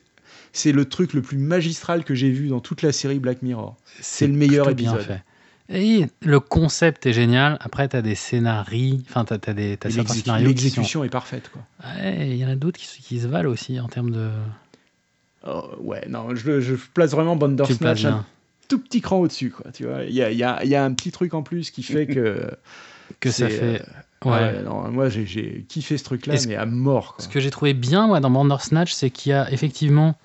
[0.52, 3.78] c'est le truc le plus magistral que j'ai vu dans toute la série Black Mirror.
[4.02, 5.08] C'est le meilleur plutôt bien épisode.
[5.08, 5.24] fait.
[5.72, 7.60] Et le concept est génial.
[7.62, 10.48] Après, tu as des scénarios, enfin, tu as, des Et certains scénarios.
[10.48, 13.88] L'exécution est parfaite, sont- Ouais, Il y en a d'autres qui se valent aussi en
[13.88, 14.30] termes de.
[15.48, 18.26] Oh, ouais, non, je, je place vraiment Bandersnatch un
[18.68, 19.72] tout petit cran au-dessus, quoi.
[19.72, 21.72] Tu vois, il y a, il y, a, y a un petit truc en plus
[21.72, 22.50] qui fait que
[23.20, 23.82] Que ça c'est, fait.
[23.82, 23.86] euh,
[24.26, 24.32] Ouais.
[24.32, 27.16] ouais, non, moi, j'ai, j'ai kiffé ce truc-là, mais à mort.
[27.16, 27.24] Quoi.
[27.24, 30.16] Ce que j'ai trouvé bien moi, dans Bandersnatch, c'est qu'il y a effectivement.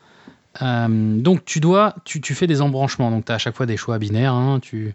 [0.63, 0.89] euh,
[1.21, 1.95] donc, tu dois.
[2.05, 3.11] Tu, tu fais des embranchements.
[3.13, 4.35] Donc, tu as à chaque fois des choix binaires.
[4.35, 4.95] hein, tu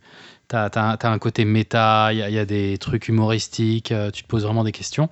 [0.52, 0.70] as,
[1.04, 3.92] un côté méta, il y, y a des trucs humoristiques.
[3.94, 5.10] euh, tu te poses vraiment des questions.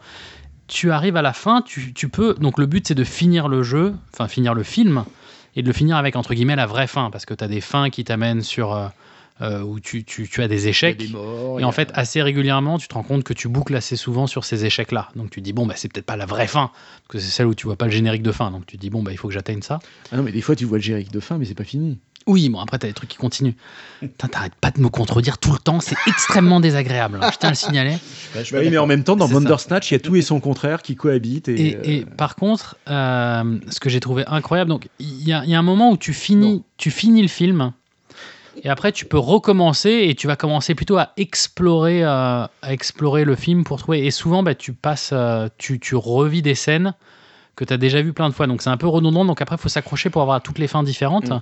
[0.68, 2.34] Tu arrives à la fin, tu, tu peux.
[2.36, 5.06] Donc, le but, c'est de finir le jeu, enfin, finir le film,
[5.56, 7.10] et de le finir avec, entre guillemets, la vraie fin.
[7.10, 8.74] Parce que tu as des fins qui t'amènent sur.
[8.74, 8.88] euh,
[9.40, 10.98] euh, où tu, tu- tu as des échecs.
[10.98, 13.76] Des morts, et en a- fait, assez régulièrement, tu te rends compte que tu boucles
[13.76, 15.10] assez souvent sur ces échecs-là.
[15.16, 17.46] Donc tu dis, bon, bah, c'est peut-être pas la vraie fin, parce que c'est celle
[17.46, 18.50] où tu vois pas le générique de fin.
[18.50, 19.78] Donc tu dis, bon, bah, il faut que j'atteigne ça.
[20.12, 22.00] Ah non, mais des fois, tu vois le générique de fin, mais c'est pas fini.
[22.28, 23.54] Oui, bon, après, t'as des trucs qui continuent.
[24.02, 27.20] Putain, t'arrêtes pas de me contredire tout le temps, c'est extrêmement désagréable.
[27.22, 27.30] hein.
[27.32, 27.98] Je tiens à le signaler.
[28.34, 29.28] Bah oui, mais en même temps, dans.
[29.28, 31.48] Bandersnatch, il y a tout et son contraire qui cohabitent.
[31.50, 35.34] Et, Et, euh, et par contre, euh, ce que j'ai trouvé incroyable, donc il y,
[35.34, 37.72] a- il y a un moment où tu finis, tu finis le film,
[38.64, 42.08] et après tu peux recommencer et tu vas commencer plutôt à explorer, euh,
[42.62, 44.06] à explorer le film pour trouver.
[44.06, 46.94] Et souvent, bah, tu passes, euh, tu, tu revis des scènes
[47.58, 48.48] que tu as déjà vues plein de fois.
[48.48, 49.26] Donc c'est un peu redondant.
[49.26, 51.30] Donc après, il faut s'accrocher pour avoir toutes les fins différentes.
[51.30, 51.42] Mm.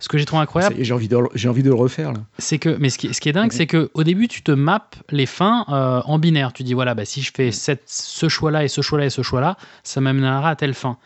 [0.00, 2.12] Ce que j'ai trouvé incroyable, j'ai envie, de le- j'ai envie de le refaire.
[2.12, 2.20] Là.
[2.38, 4.50] c'est que, mais ce qui, ce qui est dingue, c'est que au début, tu te
[4.50, 6.52] mappes les fins euh, en binaire.
[6.52, 9.22] Tu dis voilà, bah, si je fais cette- ce choix-là et ce choix-là et ce
[9.22, 10.96] choix-là, ça m'amènera à telle fin.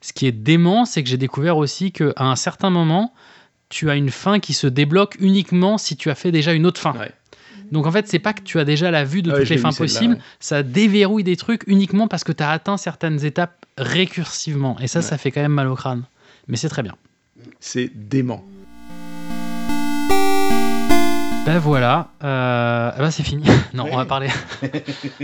[0.00, 3.12] Ce qui est dément, c'est que j'ai découvert aussi qu'à un certain moment,
[3.68, 6.80] tu as une fin qui se débloque uniquement si tu as fait déjà une autre
[6.80, 6.92] fin.
[7.70, 9.50] Donc en fait, c'est pas que tu as déjà la vue de Ah ouais, toutes
[9.50, 10.20] les fins possibles, ouais.
[10.40, 14.76] ça déverrouille des trucs uniquement parce que tu as atteint certaines étapes récursivement.
[14.80, 16.04] Et ça, ça fait quand même mal au crâne.
[16.48, 16.94] Mais c'est très bien.
[17.60, 18.44] C'est dément.
[21.46, 23.44] Ben voilà, euh, eh ben c'est fini.
[23.74, 24.28] non, on va parler.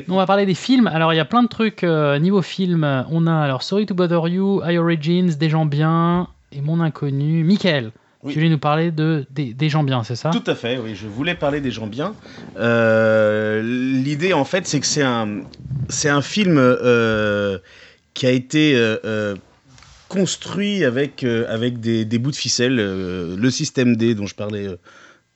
[0.09, 0.87] non, on va parler des films.
[0.87, 3.05] Alors il y a plein de trucs euh, niveau film.
[3.11, 7.45] On a alors Sorry to Bother You, I Origins, Des gens bien et Mon inconnu.
[7.45, 7.91] Michael,
[8.23, 8.33] Oui.
[8.33, 10.31] tu voulais nous parler de des, des gens bien, c'est ça?
[10.31, 10.95] Tout à fait, oui.
[10.95, 12.15] Je voulais parler des gens bien.
[12.59, 15.41] Euh, L'idée, en fait, c'est que c'est un,
[16.05, 17.59] un film euh,
[18.15, 19.35] qui a été euh,
[20.09, 22.77] construit avec, avec des, des bouts de ficelle.
[22.77, 24.69] le système D dont je parlais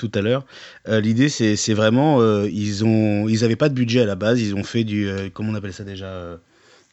[0.01, 0.47] tout à l'heure.
[0.89, 4.41] Euh, L'idée, c'est vraiment, euh, ils ont, ils avaient pas de budget à la base.
[4.41, 6.39] Ils ont fait du, euh, comment on appelle ça déjà,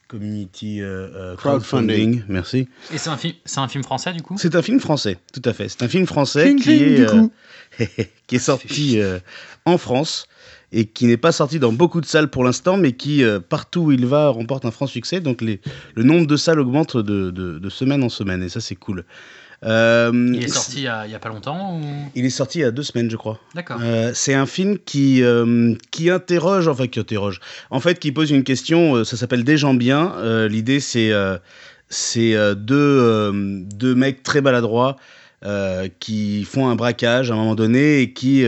[0.08, 1.88] community euh, euh, Crowdfunding.
[2.20, 2.24] crowdfunding.
[2.30, 2.68] Merci.
[2.94, 4.36] Et c'est un, film, c'est un film français du coup?
[4.38, 5.70] C'est un film français, tout à fait.
[5.70, 7.32] C'est un film français Cling, qui, cling, est, du euh, coup.
[8.28, 9.20] qui est sorti euh,
[9.66, 10.28] en France
[10.72, 13.82] et qui n'est pas sorti dans beaucoup de salles pour l'instant, mais qui, euh, partout
[13.82, 15.22] où il va, remporte un franc succès.
[15.22, 15.62] Donc les,
[15.96, 19.06] le nombre de salles augmente de, de- de semaine en semaine, et ça c'est cool.
[19.64, 21.82] Euh, Il est sorti il y, a, pas longtemps ou...
[22.14, 23.40] il est sorti il y a deux semaines, je crois.
[23.56, 23.80] D'accord.
[23.82, 27.40] Euh, c'est un film qui, euh, qui interroge, enfin qui interroge,
[27.72, 30.14] en fait qui pose une question, ça s'appelle Des gens bien.
[30.48, 31.12] L'idée c'est
[31.90, 34.98] c'est deux, deux mecs très maladroits
[36.00, 38.44] qui font un braquage à un moment donné et qui,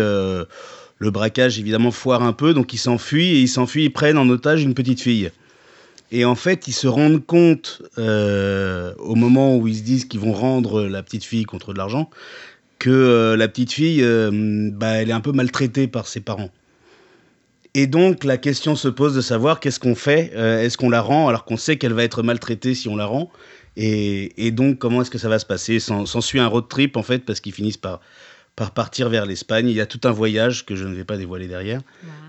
[1.00, 4.30] le braquage évidemment foire un peu, donc ils s'enfuient et ils s'enfuient, ils prennent en
[4.30, 5.32] otage une petite fille.
[6.12, 10.20] Et en fait, ils se rendent compte euh, au moment où ils se disent qu'ils
[10.20, 12.10] vont rendre la petite fille contre de l'argent
[12.80, 16.50] que euh, la petite fille, euh, bah, elle est un peu maltraitée par ses parents.
[17.76, 21.28] Et donc la question se pose de savoir qu'est-ce qu'on fait, est-ce qu'on la rend
[21.28, 23.30] alors qu'on sait qu'elle va être maltraitée si on la rend,
[23.78, 25.80] et, donc comment est-ce que ça va se passer?
[25.80, 28.02] S'en s'ensuit un road trip en fait parce qu'ils finissent par,
[28.56, 29.70] par partir vers l'Espagne.
[29.70, 31.82] Il y a tout un voyage que je ne vais pas dévoiler derrière.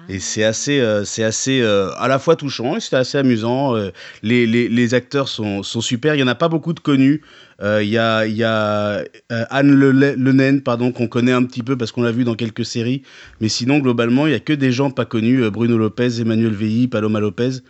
[0.08, 3.76] Et c'est assez, euh, c'est assez euh, à la fois touchant et c'est assez amusant.
[3.76, 3.90] Euh,
[4.22, 6.14] les, les, les acteurs sont, sont super.
[6.14, 7.22] Il n'y en a pas beaucoup de connus.
[7.62, 11.62] Il y a, il y a Anne Le, Le Naine, pardon, qu'on connaît un petit
[11.62, 13.02] peu parce qu'on l'a vu dans quelques séries.
[13.40, 15.50] Mais sinon, globalement, il n'y a que des gens pas connus.
[15.50, 17.60] Bruno Lopez, Emmanuel Veilly, Paloma Lopez,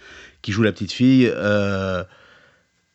[0.43, 1.31] qui joue la petite fille.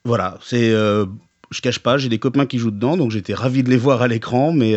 [0.06, 0.70] Voilà, c'est.
[0.72, 4.02] je cache pas, j'ai des copains qui jouent dedans, donc j'étais ravi de les voir
[4.02, 4.76] à l'écran, mais,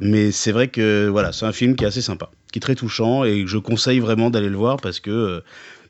[0.00, 2.74] mais c'est vrai que voilà, c'est un film qui est assez sympa, qui est très
[2.74, 5.40] touchant, et je conseille vraiment d'aller le voir parce que euh,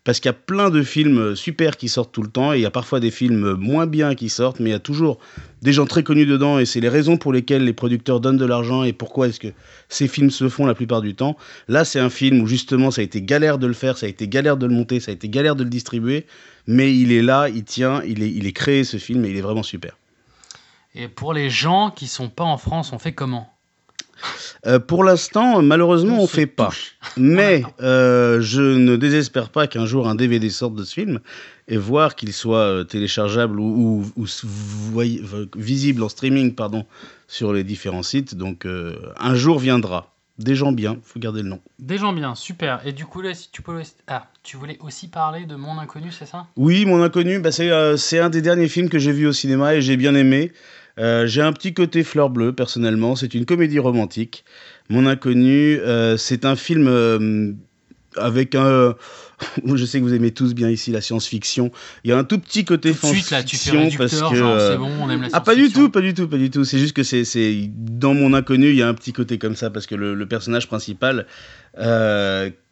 [0.02, 2.62] parce qu'il y a plein de films super qui sortent tout le temps, et il
[2.62, 5.18] y a parfois des films moins bien qui sortent, mais il y a toujours
[5.60, 8.46] des gens très connus dedans, et c'est les raisons pour lesquelles les producteurs donnent de
[8.46, 9.48] l'argent, et pourquoi est-ce que
[9.88, 11.36] ces films se font la plupart du temps.
[11.68, 14.08] Là, c'est un film où justement ça a été galère de le faire, ça a
[14.08, 16.26] été galère de le monter, ça a été galère de le distribuer,
[16.66, 19.62] mais il est là, il tient, il est, créé ce film, et il est vraiment
[19.62, 19.98] super.
[20.94, 23.52] Et pour les gens qui sont pas en France, on fait comment?
[24.66, 26.70] Euh, pour l'instant, malheureusement, on fait pas.
[27.16, 31.20] Mais euh, je ne désespère pas qu'un jour un DVD sorte de ce film
[31.68, 36.54] et voir qu'il soit euh, téléchargeable ou, ou- ou s- voy- v- visible en streaming
[36.54, 36.84] pardon,
[37.28, 38.34] sur les différents sites.
[38.34, 40.06] Donc euh, un jour viendra.
[40.38, 41.60] Des gens bien, faut garder le nom.
[41.78, 42.80] Des gens bien, super.
[42.86, 43.78] Et du coup, là, si tu peux.
[44.06, 46.46] Ah, tu voulais aussi parler de Mon Inconnu, c'est ça?
[46.56, 49.74] Oui, Mon Inconnu, bah, c'est c'est un des derniers films que j'ai vu au cinéma
[49.74, 50.50] et j'ai bien aimé.
[51.00, 53.16] Euh, j'ai un petit côté fleur bleue, personnellement.
[53.16, 54.44] C'est une comédie romantique.
[54.90, 57.52] Mon Inconnu, euh, c'est un film euh,
[58.16, 58.94] avec un...
[59.74, 61.70] Je sais que vous aimez tous bien ici la science-fiction.
[62.04, 64.34] Il y a un tout petit côté Tout suite, là, tu fais parce que...
[64.36, 66.50] genre, c'est bon, on aime la Ah, pas du tout, pas du tout, pas du
[66.50, 66.64] tout.
[66.64, 69.56] C'est juste que c'est, c'est dans mon inconnu, il y a un petit côté comme
[69.56, 71.26] ça parce que le, le personnage principal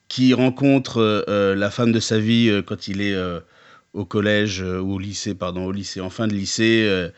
[0.09, 1.25] qui rencontre
[1.57, 3.17] la femme de sa vie quand il est
[3.95, 7.11] au collège ou au lycée, pardon, au lycée, en fin de lycée,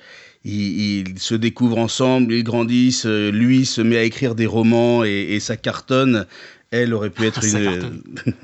[0.44, 3.06] ils, ils se découvrent ensemble, ils grandissent.
[3.06, 6.26] euh, Lui se met à écrire des romans et, et ça cartonne.
[6.70, 8.02] Elle aurait pu être une.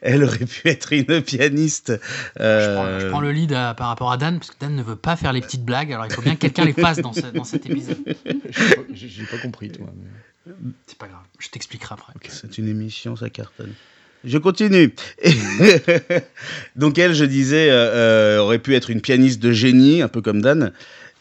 [0.00, 1.92] Elle aurait pu être une pianiste.
[2.36, 4.74] Je euh, prends, je prends le lead à- par rapport à Dan, parce que Dan
[4.74, 6.98] ne veut pas faire les petites blagues, alors il faut bien que quelqu'un les fasse
[7.00, 7.98] dans, ce- dans cet épisode.
[8.94, 9.86] J'ai pas- compris, toi.
[9.94, 10.52] mais-
[10.86, 12.14] C'est pas grave, je t'expliquerai après.
[12.30, 13.74] C'est une émission, ça cartonne.
[14.24, 14.92] Je continue.
[15.22, 15.30] Et-
[16.76, 20.20] Donc elle, je disais, euh, euh, aurait pu être une pianiste de génie, un peu
[20.22, 20.72] comme Dan,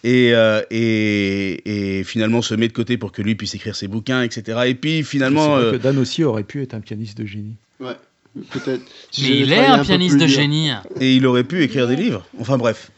[0.04, 3.88] et, euh, et, et finalement se met de côté pour que lui puisse écrire ses
[3.88, 4.60] bouquins, etc.
[4.68, 7.26] Et puis C'est finalement, vrai euh, que Dan aussi aurait pu être un pianiste de
[7.26, 7.56] génie.
[7.80, 7.96] Ouais,
[8.52, 8.82] peut-être.
[9.12, 10.70] Si Mais il est un pianiste de génie.
[11.00, 12.26] et il aurait pu écrire des livres.
[12.40, 12.92] Enfin bref.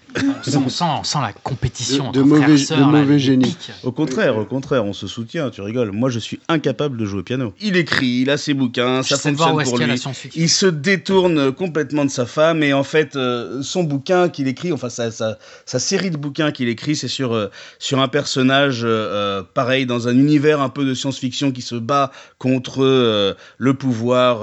[0.55, 3.55] On sent la compétition De- de mauvais- sœurs, de mauvais génie.
[3.83, 5.91] Au contraire, au contraire, on se soutient, tu rigoles.
[5.91, 7.53] Moi, je suis incapable de jouer au piano.
[7.61, 10.31] Il écrit, il a ses bouquins, ça de voir fonctionne pour lui.
[10.35, 14.71] Il se détourne complètement de sa femme et en fait, euh, son bouquin qu'il écrit,
[14.71, 18.81] enfin sa, sa, sa série de bouquins qu'il écrit, c'est sur, euh, sur un personnage
[18.83, 23.73] euh, pareil dans un univers un peu de science-fiction qui se bat contre euh, le
[23.73, 24.39] pouvoir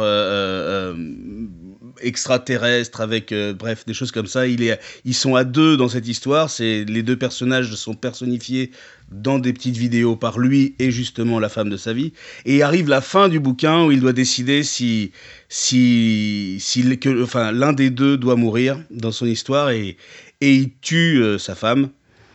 [1.96, 4.46] euh, euh, extraterrestre avec euh, bref des choses comme ça.
[4.46, 6.50] Il est, ils sont à deux dans cette histoire.
[6.50, 8.70] C'est les deux personnages sont personnifiés
[9.10, 12.12] dans des petites vidéos par lui et justement la femme de sa vie.
[12.44, 15.12] Et arrive la fin du bouquin où il doit décider si,
[15.48, 19.96] si, si que, enfin, l'un des deux doit mourir dans son histoire et,
[20.40, 21.90] et il tue euh, sa femme.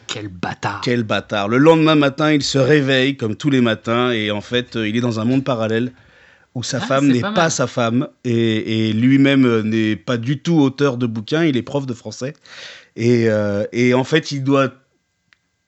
[0.08, 0.82] Quel bâtard.
[0.84, 1.48] Quel bâtard.
[1.48, 4.98] Le lendemain matin, il se réveille comme tous les matins et en fait, euh, il
[4.98, 5.92] est dans un monde parallèle
[6.56, 10.40] où sa Ah, femme n'est pas sa femme et, et lui-même euh, n'est pas du
[10.40, 12.34] tout auteur de bouquins, il est prof de français.
[12.96, 14.74] Et, euh, et en fait, il doit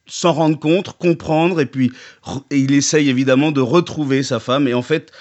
[0.05, 1.91] s'en rendre compte, comprendre, et puis
[2.51, 4.67] et il essaye évidemment de retrouver sa femme.
[4.67, 5.11] Et en fait,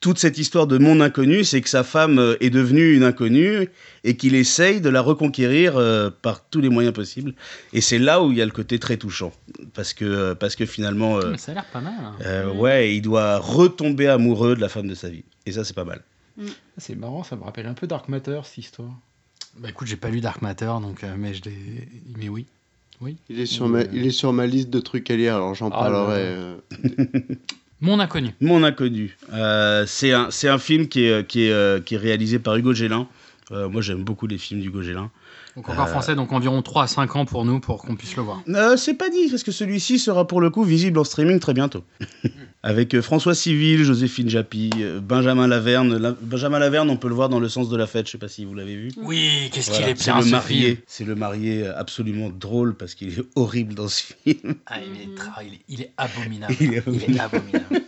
[0.00, 3.68] toute cette histoire de mon inconnu, c'est que sa femme euh, est devenue une inconnue
[4.02, 7.34] et qu'il essaye de la reconquérir euh, par tous les moyens possibles.
[7.74, 9.32] Et c'est là où il y a le côté très touchant,
[9.74, 11.92] parce que, euh, parce que finalement, euh, Mais ça a l'air pas mal.
[12.02, 12.14] hein.
[12.24, 15.24] euh, ouais, il doit retomber amoureux de la femme de sa vie.
[15.44, 16.00] Et ça, c'est pas mal.
[16.78, 18.90] C'est marrant, ça me rappelle un peu Dark Matter, cette histoire.
[19.58, 22.46] Bah écoute, j'ai pas lu Dark Matter, donc, euh, mais, je l'ai- mais oui.
[23.02, 23.16] Oui.
[23.28, 25.68] Il est, sur ma, il est sur ma liste de trucs à lire, alors j'en
[25.68, 26.20] Ah parlerai.
[26.22, 26.56] euh,
[27.80, 28.34] Mon inconnu.
[28.40, 29.16] Mon inconnu.
[29.32, 33.06] Euh, c'est un, film qui est, qui, est, euh, qui est réalisé par Hugo Gélin.
[33.52, 35.10] Euh, moi, j'aime beaucoup les films d'Hugo Gélin.
[35.56, 38.22] Donc encore français, donc environ 3 à 5 ans pour nous, pour qu'on puisse le
[38.22, 38.40] voir.
[38.48, 41.54] Euh, c'est pas dit, parce que celui-ci sera pour le coup visible en streaming très
[41.54, 41.82] bientôt.
[42.62, 45.96] Avec euh, François Civil, Joséphine Japy, euh, Benjamin Laverne.
[45.96, 48.18] La- Benjamin Laverne, on peut le voir dans Le Sens de la Fête, je sais
[48.18, 48.92] pas si vous l'avez vu.
[49.02, 50.60] Oui, qu'est-ce Voilà, qu'il est c'est bien le ce marié.
[50.74, 50.76] film.
[50.86, 54.54] C'est le marié euh, absolument drôle parce qu'il est horrible dans ce film.
[54.66, 56.54] Ah, il, est tra- il, est, il est abominable.
[56.60, 57.80] Il est Il est abominable.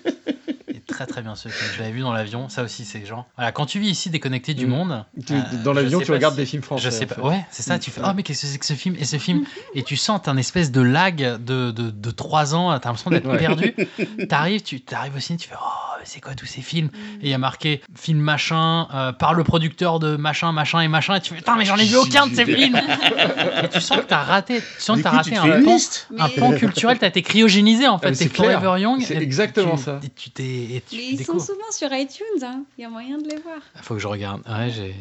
[1.02, 1.70] Très très bien ce film.
[1.74, 2.48] Je l'avais vu dans l'avion.
[2.48, 3.26] Ça aussi, c'est genre.
[3.36, 4.70] Voilà, quand tu vis ici déconnecté du Mm.
[4.70, 5.04] monde.
[5.26, 6.84] Tu- euh, dans l'avion, tu regardes si- des films français.
[6.84, 7.14] Je sais en pas.
[7.16, 7.20] fait.
[7.22, 7.78] Ouais, c'est ça.
[7.78, 8.06] Tu fais Ouais.
[8.10, 9.44] Oh, mais qu'est-ce que c'est que ce film Et ce film.
[9.74, 12.78] Et tu sens un espèce de lag de, de, de 3 ans.
[12.78, 13.38] T'as l'impression d'être Ouais.
[13.38, 13.74] perdu.
[14.28, 16.88] T'arrives, tu arrives au ciné, tu fais Oh, c'est quoi tous ces films
[17.20, 20.88] Et il y a marqué film machin euh, par le producteur de machin, machin et
[20.88, 21.16] machin.
[21.16, 23.98] Et tu fais Putain, mais j'en ai vu aucun de ces films Et tu sens
[23.98, 24.60] que t'as raté.
[24.60, 25.76] Tu sens que t'as raté tu un pan,
[26.18, 26.98] un pan culturel.
[26.98, 28.10] T'as été cryogénisé en Ah, fait.
[28.10, 28.28] mais T'es.
[28.28, 29.02] Forever Young.
[29.06, 30.00] C'est exactement tu- ça.
[30.02, 30.82] et tu t'es.
[30.92, 32.62] ils sont souvent sur iTunes, hein.
[32.78, 33.56] il y a moyen de les voir.
[33.82, 34.42] Faut que je regarde.
[34.48, 34.94] Ouais, j'ai-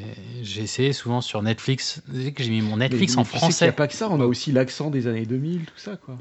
[0.44, 2.02] j'ai essayé souvent sur Netflix.
[2.08, 3.68] Vous savez que j'ai mis mon Mais- Netflix mais en tu sais qu'il n'y français.
[3.68, 6.18] a pas que ça, on a aussi l'accent des années 2000, tout ça, quoi.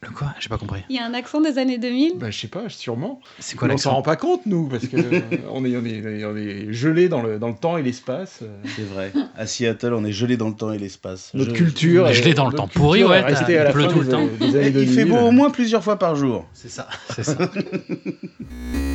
[0.00, 0.34] Le quoi?
[0.40, 0.82] J'ai pas compris.
[0.88, 2.18] Il y a un accent des années 2000.
[2.18, 3.20] Bah, je sais pas, sûrement.
[3.38, 5.20] C'est quoi l'accent rend pas compte, nous, parce que euh,
[5.52, 8.40] on est, on est, on est gelé dans le, dans le temps et l'espace.
[8.76, 9.12] C'est vrai.
[9.36, 11.30] À Seattle, on est gelé dans le temps et l'espace.
[11.34, 12.08] Notre Je- culture.
[12.08, 13.98] Est- gelé dans le notre temps pourri, culture ouais, restée la il pleut fin tout
[14.00, 14.18] le des temps.
[14.18, 15.08] années- des années Il fait 2000.
[15.12, 16.44] beau au moins plusieurs fois par jour.
[16.52, 16.88] C'est ça.
[17.14, 17.36] C'est ça.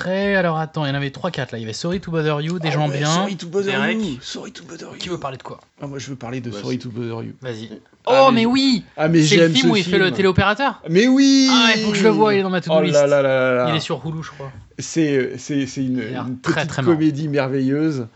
[0.00, 1.58] Après, alors attends, il y en avait 3-4 là.
[1.58, 3.06] Il y avait Sorry to Bother You, des gens Ah ouais, bien.
[3.14, 3.98] Sorry to bother Derek.
[3.98, 4.18] you.
[4.22, 4.96] Sorry to bother you.
[4.98, 7.32] Qui veut parler de quoi Ah, moi, je veux parler de Sorry to bother you.
[7.42, 7.68] Vas-y.
[8.06, 10.10] Ah, Oh, mais- mais oui Ah, mais C'est le film ce où il fait le
[10.10, 12.76] téléopérateur Mais oui Ah, il faut que je le voie, il est dans ma to-do
[12.78, 12.94] Oh list.
[12.94, 13.66] là là là là là.
[13.70, 14.50] Il est sur Hulu, je crois.
[14.78, 18.06] C'est c'est c'est une, une très, petite très comédie merveilleuse,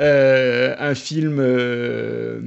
[0.00, 2.40] Euh, un film euh,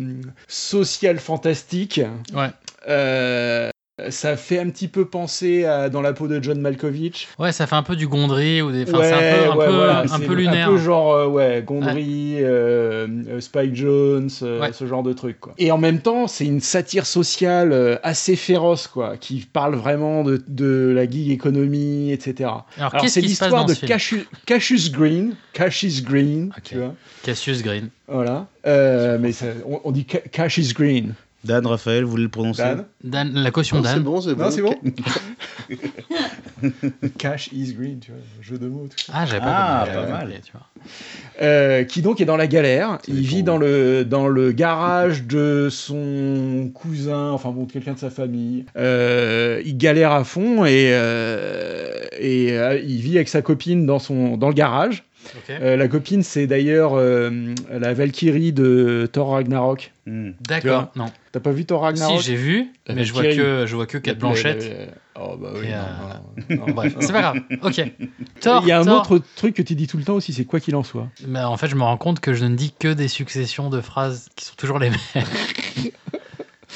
[0.47, 2.01] social fantastique.
[2.33, 2.49] Ouais.
[2.87, 3.69] Euh,
[4.09, 7.27] ça fait un petit peu penser à Dans la peau de John Malkovich.
[7.37, 8.83] Ouais, ça fait un peu du Gondry ou des.
[8.83, 10.67] Enfin, ouais, c'est un peu, un ouais, peu, voilà, un peu lunaire.
[10.69, 15.39] Un peu genre, euh, ouais, Gondry, euh, euh, Spike Jones, euh, ce genre de truc,
[15.39, 15.53] quoi.
[15.57, 20.23] Et en même temps, c'est une satire sociale euh, assez féroce, quoi, qui parle vraiment
[20.23, 22.49] de, de la gig economy, etc.
[22.77, 26.63] Alors, Alors, c'est l'histoire de Cassius, Cassius Green, Cassius Green, Ok.
[26.63, 26.93] tu vois.
[27.23, 27.89] Cassius Green.
[28.07, 28.47] Voilà.
[28.65, 31.13] Euh, mais ça- on, on dit Ca- Cassius Green.
[31.43, 34.03] Dan, Raphaël, vous voulez le prononcer Dan Dan, la caution non, c'est Dan.
[34.03, 34.43] bon, c'est bon.
[34.43, 34.75] Non, c'est bon
[37.17, 39.13] Cash is green, tu vois, jeu de mots, tout ça.
[39.15, 40.33] Ah, j'avais pas Ah, pas j'avais mal.
[40.43, 40.67] tu vois.
[41.41, 42.97] Euh, qui donc est dans la galère.
[43.07, 48.09] Il vit dans le, dans le garage de son cousin, enfin bon, quelqu'un de sa
[48.09, 48.65] famille.
[48.77, 53.99] Euh, il galère à fond et, euh, et euh, il vit avec sa copine dans,
[53.99, 55.03] son, dans le garage.
[55.49, 59.91] Euh, la copine, c'est d'ailleurs euh, la Valkyrie de Thor Ragnarok.
[60.05, 60.31] Hmm.
[60.41, 61.05] D'accord, non.
[61.31, 63.85] T'as pas vu Thor Ragnarok Si, j'ai vu, La mais je vois, que, je vois
[63.85, 64.61] que Kate La- Blanchett.
[64.63, 65.67] la- la- Oh bah oui.
[65.67, 66.73] Non, euh, non, non.
[66.73, 67.37] Bref, c'est pas grave.
[67.61, 67.81] Ok.
[68.41, 69.11] Thor, Il y a un Thor.
[69.11, 71.09] autre truc que tu dis tout le temps aussi, c'est quoi qu'il en soit.
[71.27, 73.81] Mais en fait, je me rends compte que je ne dis que des successions de
[73.81, 74.99] phrases qui sont toujours les mêmes.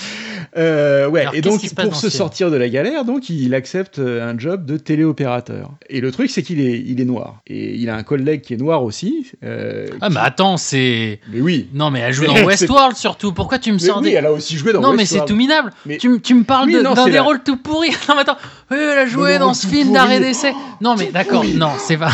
[0.55, 4.29] Euh, ouais, Alors, et donc pour se sortir de la galère, donc il accepte euh,
[4.29, 5.71] un job de téléopérateur.
[5.89, 7.41] Et le truc, c'est qu'il est, il est noir.
[7.47, 9.31] Et il a un collègue qui est noir aussi.
[9.43, 11.19] euh, Ah, mais attends, c'est.
[11.31, 11.69] Mais oui.
[11.73, 13.31] Non, mais elle joue dans Westworld surtout.
[13.33, 14.11] Pourquoi tu me sors oui, des.
[14.11, 15.29] elle a aussi joué dans non, mais c'est Westworld.
[15.29, 15.71] tout minable.
[15.87, 17.89] Mais- Tu, tu me parles Oui, de- non, d'un c'est des la- rôles tout pourris.
[18.07, 18.37] Non, mais attends.
[18.69, 20.53] Oui, elle a joué dans ce film d'arrêt d'essai.
[20.81, 21.43] Non, mais d'accord.
[21.55, 22.11] Non, c'est pas.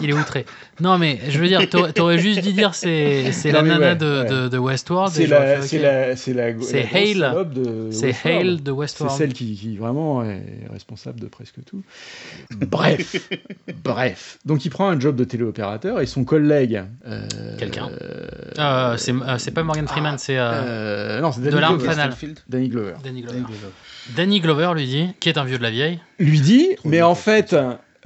[0.00, 0.46] Il est outré.
[0.80, 3.96] Non, mais je veux dire, t'aurais juste dû dire c'est c'est Non, la nana ouais,
[3.96, 4.28] de, ouais.
[4.28, 5.12] de, de Westworld.
[5.12, 7.44] C'est la, c'est la, c'est la, C'est Hale.
[7.52, 8.40] de C'est Westworld.
[8.40, 9.18] Hale de C'est Westworld.
[9.18, 10.42] celle qui, qui vraiment est
[10.72, 11.82] responsable de presque tout.
[12.52, 13.28] Bref,
[13.84, 14.38] bref.
[14.44, 16.82] Donc il prend un job de téléopérateur et son collègue.
[17.06, 17.26] euh,
[17.58, 17.90] Quelqu'un.
[18.00, 18.26] euh,
[18.58, 20.38] Euh, c'est euh, c'est pas Morgan Freeman, c'est.
[20.38, 22.34] euh, euh, non, c'est de Danny Glover.
[22.48, 22.92] Danny Glover.
[23.02, 23.46] Danny Glover.
[24.16, 26.00] Danny Glover lui dit, qui est un vieux de la vieille.
[26.18, 27.54] Lui dit, Trop mais en fait.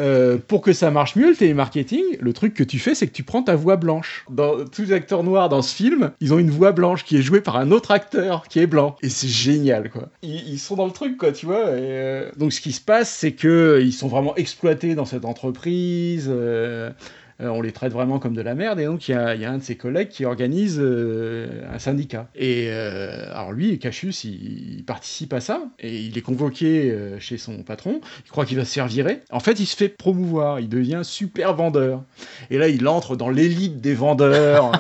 [0.01, 3.13] Euh, pour que ça marche mieux le télémarketing, le truc que tu fais, c'est que
[3.13, 4.27] tu prends ta voix blanche.
[4.73, 7.41] Tous les acteurs noirs dans ce film, ils ont une voix blanche qui est jouée
[7.41, 8.97] par un autre acteur qui est blanc.
[9.03, 10.09] Et c'est génial, quoi.
[10.23, 11.67] Ils, sont dans le truc, quoi, tu vois.
[11.67, 16.29] Euh, Donc ce qui se passe, c'est que ils sont vraiment exploités dans cette entreprise.
[16.29, 16.91] euh,
[17.41, 19.41] euh, on les traite vraiment comme de la merde et donc il y a, il
[19.41, 22.29] y a un de ses collègues qui organise euh, un syndicat.
[22.37, 27.39] Et euh, alors lui, Cassius, il, il participe à ça et il est convoqué chez
[27.39, 28.01] son patron.
[28.25, 29.21] Il croit qu'il va se faire virer.
[29.31, 30.61] En fait, il se fait promouvoir.
[30.61, 32.03] Il devient super vendeur.
[32.51, 34.73] Et là, il entre dans l'élite des vendeurs.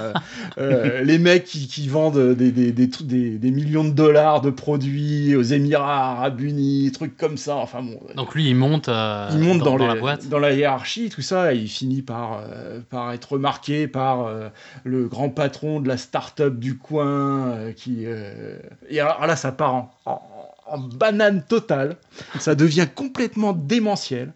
[0.58, 6.12] les mecs qui, qui vendent des, des, des, millions de dollars de produits aux Émirats
[6.12, 7.56] Arabes Unis, trucs comme ça.
[7.56, 7.98] Enfin bon.
[8.14, 10.28] Donc lui, il monte, il monte dans, la les- boîte.
[10.28, 12.43] dans la hiérarchie, tout ça, et il finit par,
[12.90, 14.48] par être remarqué par euh,
[14.84, 17.48] le grand patron de la start-up du coin.
[17.48, 20.22] euh, qui, euh, Et alors là, ça part en, en-
[20.66, 21.96] en banane totale.
[22.40, 24.32] Ça devient complètement démentiel.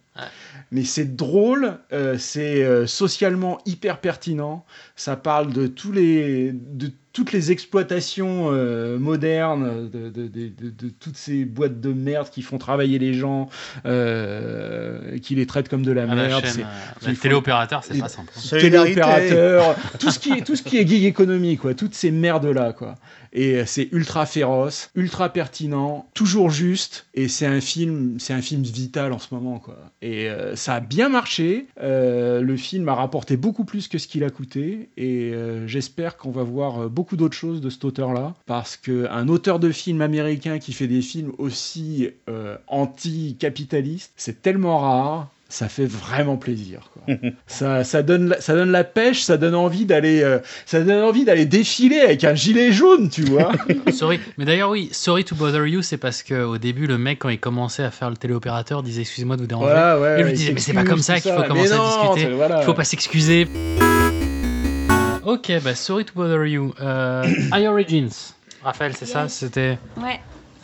[0.70, 4.64] Mais c'est drôle, euh, c'est euh, socialement hyper pertinent.
[4.96, 10.70] Ça parle de tous les, de toutes les exploitations euh, modernes, de, de- de- de-
[10.70, 13.48] de toutes ces boîtes de merde qui font travailler les gens,
[13.86, 16.44] euh, qui les traitent comme de la la merde.
[16.44, 18.32] chaîne, euh, font- téléopérateur, c'est pas simple.
[18.36, 18.40] hein.
[18.60, 22.46] Téléopérateur, tout ce qui est tout ce qui est gig économie quoi, toutes ces merdes
[22.46, 22.94] là quoi.
[23.34, 28.62] Et c'est ultra féroce, ultra pertinent, toujours juste et c'est un film, c'est un film
[28.62, 29.76] vital en ce moment quoi.
[30.00, 34.08] Et euh, ça a bien marché, euh, le film a rapporté beaucoup plus que ce
[34.08, 37.86] qu'il a coûté et euh, j'espère qu'on va voir euh, beaucoup d'autres choses de cet
[37.86, 42.56] auteur là parce que un auteur de film américain qui fait des films aussi euh,
[42.66, 45.28] anti-capitalistes, c'est tellement rare.
[45.48, 46.90] Ça fait vraiment plaisir.
[46.92, 47.14] Quoi.
[47.46, 51.02] ça, ça, donne la, ça donne la pêche, ça donne envie d'aller, euh, ça donne
[51.02, 53.52] envie d'aller défiler avec un gilet jaune, tu vois.
[53.90, 54.20] Sorry.
[54.36, 57.40] Mais d'ailleurs, oui, sorry to bother you, c'est parce qu'au début, le mec, quand il
[57.40, 59.70] commençait à faire le téléopérateur, disait excusez-moi de vous déranger.
[59.70, 61.72] Voilà, ouais, et je lui il disais, mais c'est pas comme ça qu'il faut commencer
[61.72, 62.34] à discuter.
[62.34, 62.60] voilà.
[62.60, 63.48] Il faut pas s'excuser.
[65.28, 66.72] Ok, bah sorry to bother you.
[66.80, 67.22] Euh,
[67.52, 68.32] I Origins.
[68.62, 69.28] Raphaël, c'est ça?
[69.28, 69.78] C'était.
[69.98, 70.18] Ouais,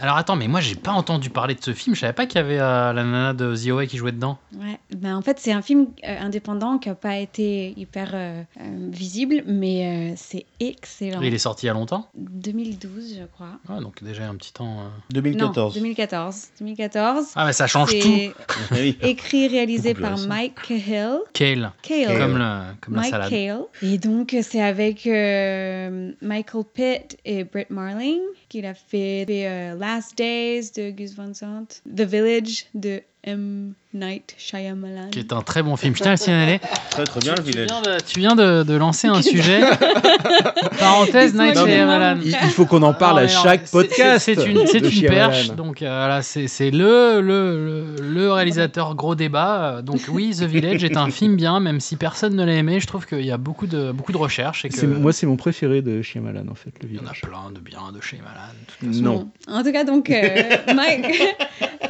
[0.04, 1.94] Alors attends, mais moi j'ai pas entendu parler de ce film.
[1.96, 4.36] Je savais pas qu'il y avait euh, la nana de The qui jouait dedans.
[4.52, 4.78] ouais.
[4.94, 8.88] Ben, en fait, c'est un film euh, indépendant qui n'a pas été hyper euh, euh,
[8.90, 11.22] visible, mais euh, c'est excellent.
[11.22, 12.10] Il est sorti il y a longtemps?
[12.16, 13.58] 2012, je crois.
[13.66, 14.80] Ah, donc déjà un petit temps.
[14.80, 14.88] euh.
[15.10, 15.74] 2014.
[15.74, 16.48] Non, 2014.
[16.60, 17.24] 2014.
[17.34, 18.74] Ah, mais ça change tout.
[19.00, 20.18] Écrit, réalisé par.
[20.18, 21.18] Mike Cahill.
[21.32, 21.72] Kale.
[21.80, 22.18] Kale.
[22.18, 23.30] Comme, le, comme la Mike salade.
[23.30, 23.62] Cale.
[23.80, 30.16] Et donc, c'est avec euh, Michael Pitt et Britt Marling qu'il a fait euh, Last
[30.16, 33.72] Days de Gus Van Sant, The Village de M.
[33.94, 35.08] Night Shyamalan.
[35.12, 35.94] Qui est un très bon film.
[35.94, 36.60] Je tiens à le signaler.
[36.90, 37.68] Très très bien le Tu village.
[37.68, 39.60] viens de, tu viens de, de lancer un sujet.
[40.78, 42.18] Parenthèse, Night Shyamalan.
[42.22, 44.24] Il, il faut qu'on en parle Non, à non, chaque podcast.
[44.24, 45.30] C'est une, une Shyamalan.
[45.30, 49.80] perche, donc euh, voilà, c'est c'est le, le, le, le réalisateur gros débat.
[49.82, 52.80] Donc oui, The Village est un film bien, même si personne ne l'a aimé.
[52.80, 55.26] Je trouve qu'il y a beaucoup de, beaucoup de recherches et que C'est- Moi, c'est
[55.26, 57.20] mon préféré de Shyamalan, en fait, le il y en a village.
[57.22, 58.34] plein de bien de Shyamalan.
[58.60, 59.02] de toute façon.
[59.02, 59.28] Non.
[59.48, 60.24] En tout cas, donc, euh,
[60.74, 61.22] Mike,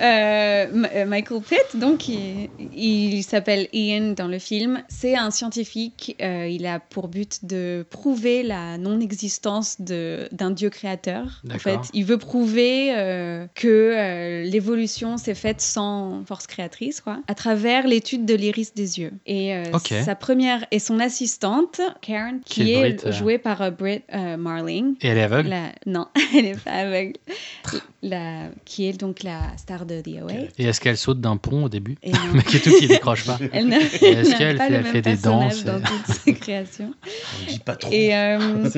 [0.01, 4.83] Euh, M- euh, Michael Pitt, donc, il, il s'appelle Ian dans le film.
[4.89, 6.17] C'est un scientifique.
[6.21, 11.43] euh, il a pour but de prouver la non-existence d'un dieu créateur.
[11.53, 17.21] En fait, il veut prouver euh, que euh, l'évolution s'est faite sans force créatrice, quoi,
[17.29, 19.13] à travers l'étude de l'iris des yeux.
[19.27, 19.53] Et
[20.05, 24.03] sa première et son assistante, Karen, qui, Qui est est, Brit, jouée par Britt
[24.39, 24.97] Marling.
[25.01, 25.49] Et elle est aveugle?
[25.49, 27.15] La- Non, elle n'est pas aveugle.
[28.07, 28.49] La...
[28.67, 30.33] Qui est donc la star de The OA.
[30.59, 31.97] Et est-ce qu'elle saute d'un pont au début?
[32.03, 32.35] Et Le non.
[32.35, 33.39] mec et tout qui décroche pas.
[33.51, 36.15] Elle n'a Est-ce qu'elle pas fait, le elle même fait des danses dans et- toutes
[36.17, 36.93] ses créations.
[37.03, 37.91] On dit pas trop.
[37.91, 38.69] Et, euh,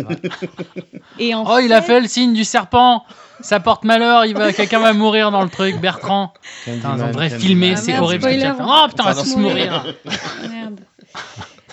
[1.18, 3.04] et en Oh, il a fait le signe du serpent
[3.40, 6.32] Ça porte malheur, il va, quelqu'un va mourir dans le truc, Bertrand.
[6.64, 9.72] Putain, on devrait filmer, Ah c'est horrible on Oh putain, on va tous mourir.
[9.72, 9.94] mourir.
[10.50, 10.80] Merde.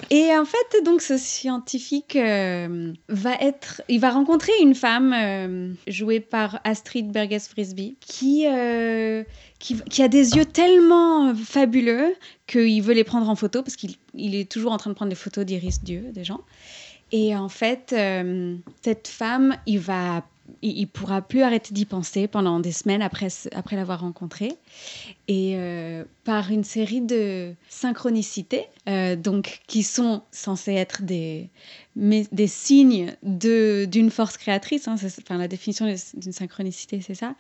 [0.09, 5.73] Et en fait, donc, ce scientifique euh, va être, il va rencontrer une femme euh,
[5.87, 9.23] jouée par Astrid Berges Frisby qui, euh,
[9.59, 12.15] qui, qui a des yeux tellement fabuleux
[12.47, 15.09] qu'il veut les prendre en photo parce qu'il il est toujours en train de prendre
[15.09, 16.41] des photos d'iris Dieu des gens.
[17.11, 17.95] Et en fait,
[18.81, 20.23] cette femme, il va,
[20.61, 24.53] il, il pourra plus arrêter d'y penser pendant des semaines après, après l'avoir rencontrée.
[25.27, 31.49] Et euh, par une série de synchronicités, euh, donc qui sont censées être des,
[31.95, 34.87] mais, des signes de d'une force créatrice.
[34.87, 35.85] hein, enfin, la définition
[36.15, 37.35] d'une synchronicité, c'est ça.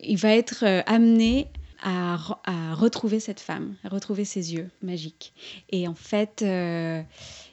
[0.00, 1.48] Il va être euh, amené
[1.82, 5.32] à, re- à retrouver cette femme, à retrouver ses yeux magiques.
[5.70, 6.44] Et en fait,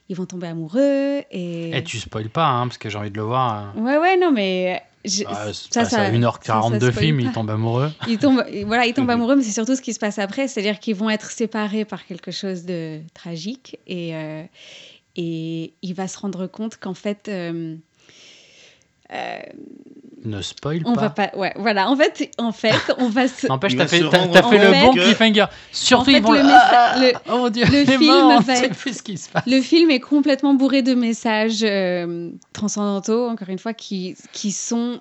[0.09, 1.71] ils vont tomber amoureux et.
[1.73, 3.53] Eh, tu spoil pas, hein, parce que j'ai envie de le voir.
[3.53, 3.73] hein.
[3.77, 4.81] Ouais, ouais, non, mais.
[5.05, 7.91] Je- Ah, ça, ça, c'est à 1h40 ça, ça de film, il tombe amoureux.
[8.07, 10.79] Ils tombent, voilà, ils tombent amoureux, mais c'est surtout ce qui se passe après, c'est-à-dire
[10.79, 14.43] qu'ils vont être séparés par quelque chose de tragique et, euh,
[15.15, 17.75] et il va se rendre compte qu'en fait, euh,
[19.13, 19.39] euh,
[20.25, 21.01] Ne spoil on pas.
[21.01, 24.01] va pas, ouais, voilà, en fait, en fait, on va se, N'empêche, t'as va fait,
[24.03, 25.45] rendre t'as fait le bon que- cliffhanger.
[25.71, 26.95] Surtout, en fait, ils vont le Ah,
[27.29, 29.43] oh mon dieu, le film va être- plus ce qui se passe.
[29.47, 34.99] Le film est complètement bourré de messages euh, transcendantaux, encore une fois, qui, qui sont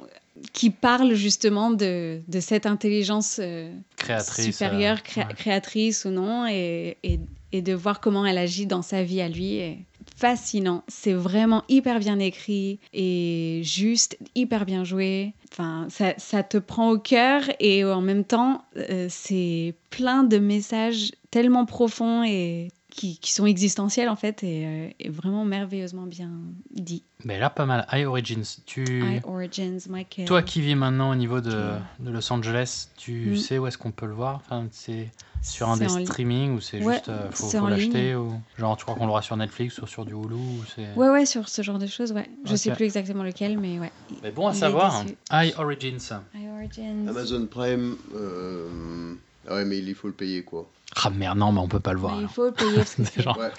[0.53, 4.45] qui parlent justement de, de cette intelligence euh, Créatrice.
[4.45, 5.35] supérieure, euh, cré- ouais.
[5.35, 7.19] créatrice ou non, et, et,
[7.51, 9.85] et de voir comment elle agit dans sa vie à lui.
[10.19, 10.83] Fascinant.
[10.89, 15.35] C'est vraiment hyper bien écrit et juste hyper bien joué.
[15.53, 20.39] Enfin, ça, ça te prend au cœur et en même temps, euh, c'est plein de
[20.39, 26.07] messages tellement profonds et qui, qui sont existentiels en fait et, euh, et vraiment merveilleusement
[26.07, 26.31] bien
[26.71, 27.03] dit.
[27.25, 27.87] Mais là, pas mal.
[27.93, 28.85] High Origins, tu...
[29.03, 30.25] High Origins, Michael.
[30.27, 33.37] Toi qui vis maintenant au niveau de, de Los Angeles, tu Mm.
[33.37, 34.37] sais où est-ce qu'on peut le voir?
[34.37, 35.11] Enfin, C'est
[35.43, 38.85] sur un des streamings ou c'est Ouais, juste euh, faut, faut l'acheter ou genre tu
[38.85, 41.63] crois qu'on l'aura sur Netflix ou sur du Hulu ou c'est Ouais, ouais, sur ce
[41.63, 42.29] genre de choses, ouais.
[42.45, 42.77] Je sais Ok.
[42.77, 43.93] plus exactement lequel, mais ouais.
[44.23, 45.05] Mais bon à Il savoir.
[45.33, 45.99] High Origins.
[46.35, 47.07] High Origins.
[47.09, 49.15] Amazon Prime, euh...
[49.49, 50.69] ah ouais, mais il faut le payer quoi.
[51.05, 52.17] Ah merde non mais on peut pas le voir.
[52.17, 53.51] Mais il faut le payer parce que c'est Genre- Ouais.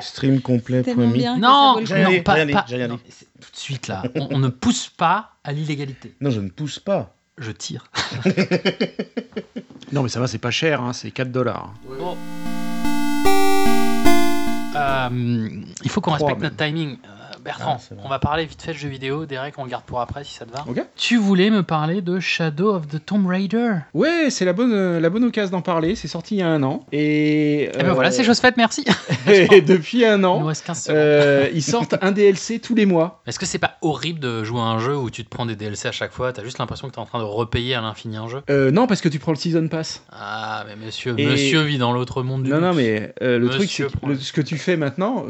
[0.00, 0.82] Stream complet.
[0.82, 1.36] bien.
[1.38, 4.38] Non, non, dit, pas, j'ai rien dit, pas- non, tout de suite là, on, on
[4.38, 6.14] ne pousse pas à l'illégalité.
[6.20, 7.14] Non, je ne pousse pas.
[7.38, 7.84] Je tire.
[9.90, 11.72] Non, mais ça va, c'est pas cher, hein, c'est 4 dollars.
[11.98, 12.14] Bon.
[14.76, 15.48] Euh,
[15.82, 16.42] il faut qu'on respecte même.
[16.52, 16.98] notre timing.
[17.42, 19.26] Bertrand, Ah, on va parler vite fait de jeux vidéo.
[19.26, 20.64] Derek, on le garde pour après si ça te va.
[20.68, 20.84] Ok.
[20.96, 23.74] Tu voulais me parler de Shadow of the Tomb Raider?
[23.94, 25.94] Ouais, c'est la bonne, euh, la bonne occasion d'en parler.
[25.94, 26.84] C'est sorti il y a un an.
[26.92, 28.84] Et, Et ben euh, voilà, c'est chose faite, merci.
[29.26, 30.96] et depuis un Il nous an, reste 15 secondes.
[30.98, 33.22] euh, ils sortent un DLC tous les mois.
[33.26, 35.56] Est-ce que c'est pas horrible de jouer à un jeu où tu te prends des
[35.56, 36.32] DLC à chaque fois?
[36.32, 38.42] T'as juste l'impression que t'es en train de repayer à l'infini un jeu?
[38.50, 40.02] Euh, non, parce que tu prends le Season Pass.
[40.12, 43.46] Ah, mais monsieur, Et- monsieur vit dans l'autre monde du Non, non, mais euh, le
[43.46, 45.26] Monsieur truc, c'est que prend- le- ce que tu fais maintenant,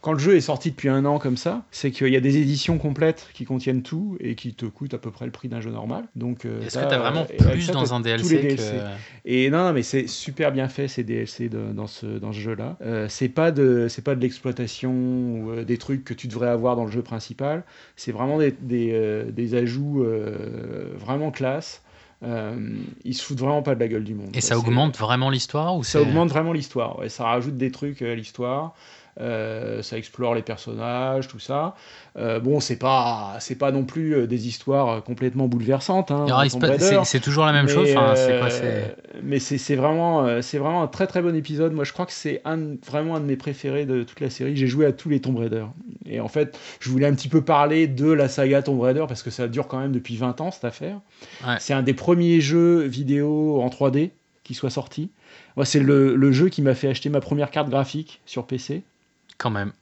[0.00, 2.36] quand le jeu est sorti depuis un an comme ça, c'est qu'il y a des
[2.38, 5.60] éditions complètes qui contiennent tout et qui te coûtent à peu près le prix d'un
[5.60, 6.04] jeu normal.
[6.16, 8.62] Donc, euh, Est-ce que t'as vraiment plus ça, dans un DLC, que...
[9.24, 12.38] Et non, non, mais c'est super bien fait ces DLC de- dans ce, dans ce
[12.38, 12.76] jeu-là.
[12.82, 16.48] Euh, c'est pas de, c'est pas de l'exploitation ou euh, des trucs que tu devrais
[16.48, 17.64] avoir dans le jeu principal.
[17.96, 21.82] C'est vraiment des, des, euh, des ajouts euh, vraiment classe.
[22.24, 22.54] Euh,
[23.04, 24.30] ils se foutent vraiment pas de la gueule du monde.
[24.34, 26.98] Et ça augmente vraiment l'histoire ou ça augmente vraiment l'histoire.
[27.00, 27.08] ouais.
[27.08, 28.74] Ça rajoute des trucs à l'histoire.
[29.20, 31.74] Euh, ça explore les personnages, tout ça.
[32.16, 36.10] Euh, bon, c'est pas, c'est pas non plus euh, des histoires complètement bouleversantes.
[36.10, 36.24] Hein,
[37.04, 38.48] c'est- toujours la même Mais, chose, enfin, quoi,
[39.22, 41.72] Mais c'est vraiment, c'est vraiment un très très bon épisode.
[41.72, 44.56] Moi, je crois que c'est un, vraiment un de mes préférés de toute la série.
[44.56, 45.64] J'ai joué à tous les Tomb Raider.
[46.06, 49.22] Et en fait, je voulais un petit peu parler de la saga Tomb Raider parce
[49.22, 51.00] que ça dure quand même depuis 20 ans cette affaire.
[51.46, 51.56] Ouais.
[51.60, 54.10] C'est un des premiers jeux vidéo en 3D
[54.42, 55.10] qui soit sorti.
[55.56, 58.82] Moi, c'est le, le jeu qui m'a fait acheter ma première carte graphique sur PC.
[59.42, 59.72] Quand même.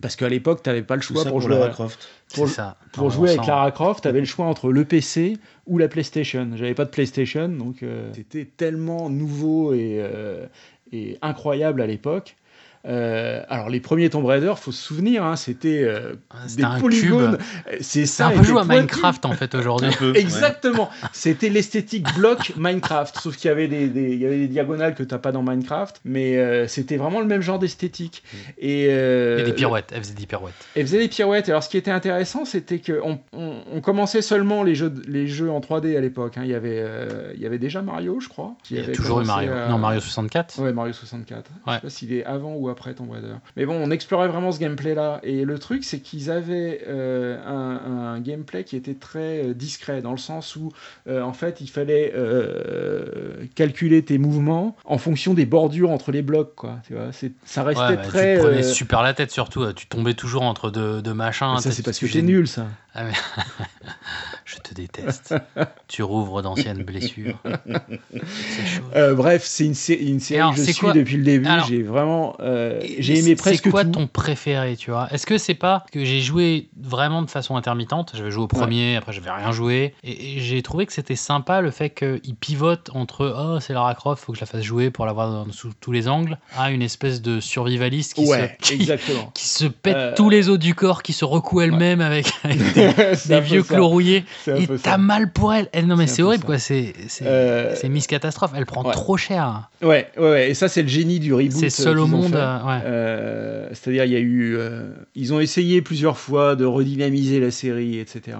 [0.00, 1.54] Parce qu'à l'époque, tu n'avais pas le choix ça pour, pour jouer.
[1.58, 2.08] Lara à- Croft.
[2.34, 2.78] Pour, ça.
[2.92, 5.36] pour Non, jouer avec Lara Croft, tu avais le choix entre le PC
[5.66, 6.50] ou la PlayStation.
[6.54, 10.46] J'avais pas de PlayStation, donc euh, c'était tellement nouveau et, euh,
[10.92, 12.36] et incroyable à l'époque.
[12.84, 16.14] Euh, alors les premiers Tomb Raider, faut se souvenir, hein, c'était euh,
[16.48, 17.38] c'était des un polygones.
[17.80, 18.26] C'est ça.
[18.26, 18.64] un peu joué à.
[18.64, 19.90] Minecraft en fait aujourd'hui.
[20.00, 20.18] Ouais.
[20.18, 20.90] Exactement.
[21.12, 24.94] C'était l'esthétique bloc Minecraft, sauf qu'il y avait des, des- il y avait des diagonales
[24.96, 28.24] que t'as pas dans Minecraft, mais euh, c'était vraiment le même genre d'esthétique.
[28.58, 30.54] Et, euh, Et des pirouettes, elle faisait des pirouettes.
[30.74, 31.48] elle faisait des pirouettes.
[31.48, 35.26] Alors, ce qui était intéressant, c'était qu'on on, on commençait seulement les jeux, de- les
[35.28, 36.36] jeux en 3D à l'époque.
[36.38, 36.42] hein.
[36.44, 38.54] Il, y avait, euh, il y avait déjà Mario, je crois.
[38.64, 39.52] qui Il y a avait toujours eu Mario.
[39.52, 40.58] à- Non, Mario 64.
[40.60, 41.50] Ouais, Mario 64.
[41.66, 41.76] Je Ouais.
[41.76, 43.34] sais pas s'il est avant ou après Tomb Raider.
[43.56, 45.20] Mais bon, on explorait vraiment ce gameplay-là.
[45.22, 50.02] Et le truc, c'est qu'ils avaient euh, un, un gameplay qui était très euh, discret,
[50.02, 50.72] dans le sens où,
[51.06, 56.22] euh, en fait, il fallait euh, calculer tes mouvements en fonction des bordures entre les
[56.22, 56.78] blocs, quoi.
[56.86, 57.10] Tu vois,
[57.44, 58.34] ça restait Ouais, bah, très.
[58.34, 59.72] tu te prenais super la tête surtout.
[59.72, 61.52] Tu tombais toujours entre deux, deux machins.
[61.54, 62.66] mais ça, c'est parce que j'ai- t'es nul, ça.
[62.94, 63.12] Ah, mais-
[64.54, 65.34] Je te déteste.
[65.88, 67.38] tu rouvres d'anciennes blessures.
[68.66, 68.82] Chaud.
[68.96, 71.48] Euh, bref, c'est une, sé- une série alors, que je suis quoi- depuis le début.
[71.68, 73.90] j'ai vraiment, euh, j'ai aimé presque C'est quoi tout.
[73.92, 75.08] ton préféré, tu vois?
[75.12, 78.12] Est-ce que c'est pas que j'ai joué vraiment de façon intermittente?
[78.14, 81.60] J'avais joué au premier, après j'avais rien joué, et, et j'ai trouvé que c'était sympa
[81.60, 84.90] le fait qu'il pivote entre oh c'est Lara Croft, faut que je la fasse jouer
[84.90, 88.68] pour l'avoir dans- sous tous les angles, à une espèce de survivaliste qui Ouais, se
[88.68, 89.30] qui- exactement.
[89.34, 92.58] qui se pète Euh, tous les os du corps, qui se recoue elle-même avec, avec
[93.26, 93.74] des, vieux ça.
[93.74, 94.24] clos rouillés.
[94.44, 94.98] C'est un Et peu t'as ça.
[94.98, 95.68] mal pour elle.
[95.72, 96.46] elle non mais C'est horrible ça.
[96.46, 96.58] quoi.
[96.58, 98.52] C'est c'est Euh, c'est Miss Catastrophe.
[98.56, 98.92] Elle prend ouais.
[98.92, 99.68] trop cher.
[99.82, 101.52] Ouais, ouais, ouais, et ça c'est le génie du reboot.
[101.52, 102.34] C'est seul euh, au qu'ils ont monde.
[102.34, 102.80] euh, ouais.
[102.84, 104.56] Euh, C'est-à-dire, il y a eu.
[104.56, 108.36] euh, ils ont essayé plusieurs fois de redynamiser la série, etc.,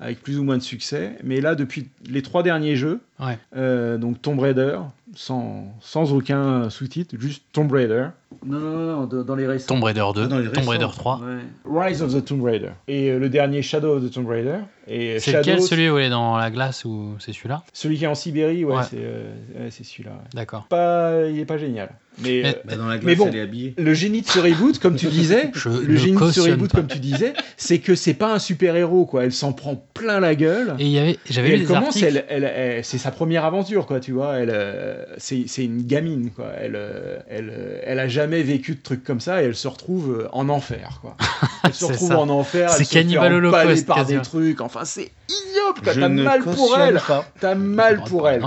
[0.00, 1.12] avec plus ou moins de succès.
[1.24, 3.38] Mais là, depuis les trois derniers jeux, Ouais.
[3.56, 4.78] euh, donc Tomb Raider,
[5.14, 8.06] sans, sans aucun sous-titre, juste Tomb Raider.
[8.44, 9.74] Non, non, non, dans les récents.
[9.74, 10.68] Tomb Raider 2, Ah, dans les Tomb.
[10.68, 11.20] Raider 3.
[11.20, 11.84] Ouais.
[11.88, 12.70] Rise of the Tomb Raider.
[12.88, 14.56] Et euh, le dernier Shadow of the Tomb Raider.
[14.88, 17.98] Et C'est Shadow, lequel celui où elle est dans la glace ou c'est celui-là Celui
[17.98, 18.82] qui est en Sibérie, ouais, Ouais.
[18.90, 19.30] c'est euh,
[19.60, 20.10] ouais, c'est celui-là.
[20.10, 20.28] ouais.
[20.34, 20.66] D'accord.
[20.68, 21.90] Pas, il est pas génial.
[22.18, 23.74] Mais, Mais- euh, Bah, dans la glace, Mais bon, elle est habillée.
[23.78, 26.78] le génie de ce reboot, comme tu disais, Je le génie de ce reboot, pas.
[26.78, 29.24] comme tu disais, c'est que c'est pas un super héros, quoi.
[29.24, 30.74] Elle s'en prend plein la gueule.
[30.78, 32.06] Et il y avait, j'avais elle des commence, articles.
[32.28, 34.34] elle, elle- elle- c'est sa première aventure, quoi, tu vois.
[34.38, 36.48] Elle, euh, c'est, c'est une gamine, quoi.
[36.60, 39.68] Elle, euh, elle, euh, elle a jamais vécu de trucs comme ça et elle se
[39.68, 41.16] retrouve euh, en enfer, quoi.
[41.64, 42.18] Elle se retrouve ça.
[42.18, 42.70] en enfer.
[42.70, 44.60] C'est elle se fait Cannibal empaler Holocaust, par des trucs.
[44.74, 45.94] Enfin, c'est ignoble, quoi.
[45.94, 47.00] T'as mal pour elle.
[47.40, 48.42] T'as mal pour elle.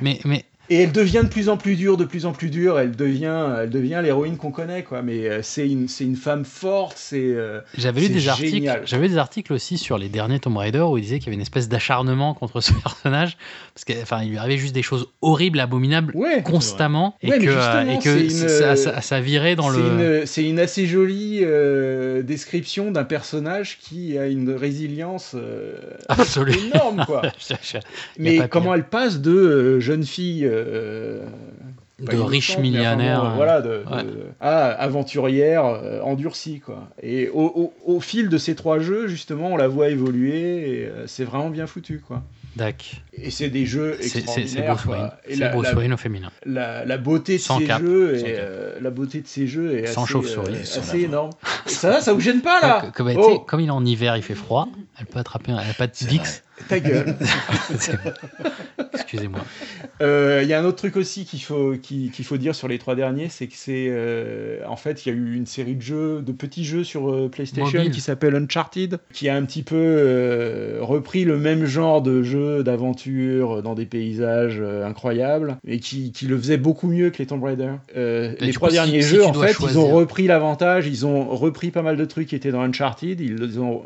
[0.00, 2.78] Mais, mais Et elle devient de plus en plus dure, de plus en plus dure.
[2.78, 5.02] Elle devient, elle devient l'héroïne qu'on connaît, quoi.
[5.02, 6.94] Mais euh, c'est une, c'est une femme forte.
[6.96, 7.20] C'est.
[7.20, 8.80] euh, j'avais lu des articles.
[8.84, 11.34] J'avais des articles aussi sur les derniers Tomb Raider où il disait qu'il y avait
[11.34, 13.36] une espèce d'acharnement contre ce personnage
[13.74, 16.42] parce qu'il enfin, il lui arrivait juste des choses horribles, abominables Ouais.
[16.42, 20.22] constamment et Ouais, que, et que une, ça, ça, ça virait dans le.
[20.26, 25.74] C'est une assez jolie euh, description d'un personnage qui a une résilience euh,
[26.48, 27.22] énorme, quoi.
[28.18, 28.74] Mais comment pire.
[28.74, 31.24] elle passe de jeune fille euh,
[32.00, 33.24] de riche millionnaire.
[33.24, 33.82] euh, voilà, de,
[34.40, 36.88] à aventurière euh, endurcie, quoi.
[37.02, 40.86] Et au, au- au fil de ces trois jeux, justement, on la voit évoluer et
[40.86, 42.22] euh, c'est vraiment bien foutu, quoi.
[42.54, 43.02] Dac.
[43.14, 44.76] Et c'est des jeux extraordinaires.
[45.26, 46.30] C'est Bruce la- Wayne au féminin.
[46.44, 47.80] la, la beauté de Sans ces cap.
[47.80, 48.38] jeux est,
[48.80, 51.30] la beauté de ces jeux est Sans assez, assez énorme.
[51.66, 54.22] Et ça, ça vous gêne pas là Comme, Oh, comme il est en hiver, il
[54.22, 54.68] fait froid,
[55.00, 56.42] elle peut attraper, un- elle a pas de Bix.
[56.68, 57.16] Ta gueule.
[58.94, 59.40] Excusez-moi.
[60.00, 62.78] Euh, Il y a un autre truc aussi qu'il faut qu'il faut dire sur les
[62.78, 65.82] trois derniers, c'est que c'est euh, en fait il y a eu une série de
[65.82, 67.92] jeux, de petits jeux sur euh, PlayStation Mobile.
[67.92, 73.62] qui s'appelle Uncharted, qui a un petit peu repris le même genre de jeu d'aventure
[73.62, 77.72] dans des paysages incroyables, et qui, qui le faisait beaucoup mieux que les Tomb Raider.
[77.94, 81.70] Les trois coup, derniers si jeux, en fait, ils ont repris l'avantage, ils ont repris
[81.70, 83.82] pas mal de trucs qui étaient dans Uncharted, ils les ont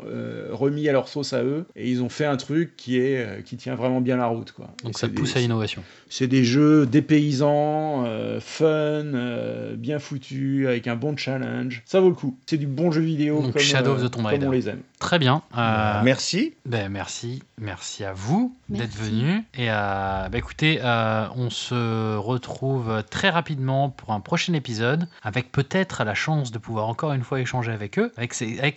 [0.51, 3.41] remis à leur sauce à eux, et ils ont fait un truc qui est euh,
[3.41, 4.69] qui tient vraiment bien la route, quoi.
[4.83, 5.83] Donc Et ça pousse des- à l'innovation.
[6.09, 11.83] c'est des jeux dépaysants, euh, fun, euh, bien foutus, avec un bon challenge.
[11.85, 12.37] Ça vaut le coup.
[12.45, 14.47] C'est du bon jeu vidéo Donc comme, Shadow of the Tomb comme Raider.
[14.47, 14.81] on les aime.
[14.99, 15.41] Très bien.
[15.57, 16.53] Euh, Merci.
[16.65, 17.43] ben, merci.
[17.59, 19.41] Merci à vous d'être venus.
[19.57, 25.51] Et euh, ben, écoutez, euh, on se retrouve très rapidement pour un prochain épisode, avec
[25.51, 28.33] peut-être la chance de pouvoir encore une fois échanger avec eux, avec,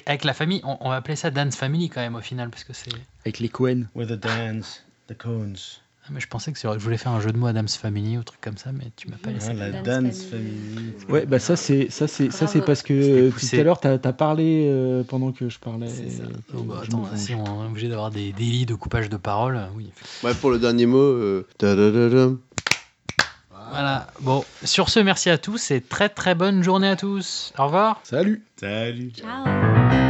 [0.07, 0.61] avec la famille.
[0.65, 2.91] On, on va appeler ça Dance Family quand même au final, parce que c'est.
[3.25, 3.85] Avec les Cohen.
[3.95, 5.81] With the dance, the cones.
[6.05, 8.23] Ah, mais je pensais que je voulais faire un jeu de mots Adam's Family ou
[8.23, 9.51] truc comme ça, mais tu m'as pas laissé.
[9.51, 10.95] Hein, la Dance dance family.
[10.99, 11.13] family.
[11.13, 13.99] Ouais, bah ça c'est ça c'est ça c'est parce que euh, tout à l'heure t'as
[14.03, 15.89] as parlé euh, pendant que je parlais.
[15.89, 16.03] Ça.
[16.03, 19.61] et Oh, bah, attends, si on est obligé d'avoir des délits de coupage de parole,
[19.77, 19.93] oui.
[20.25, 21.47] Ouais, pour le dernier mot, euh,
[23.71, 24.07] Voilà.
[24.21, 27.53] Bon, sur ce, merci à tous et très très bonne journée à tous.
[27.59, 28.01] Au revoir.
[28.05, 28.43] Salut.
[28.59, 29.13] Salut.
[29.15, 30.10] Ciao.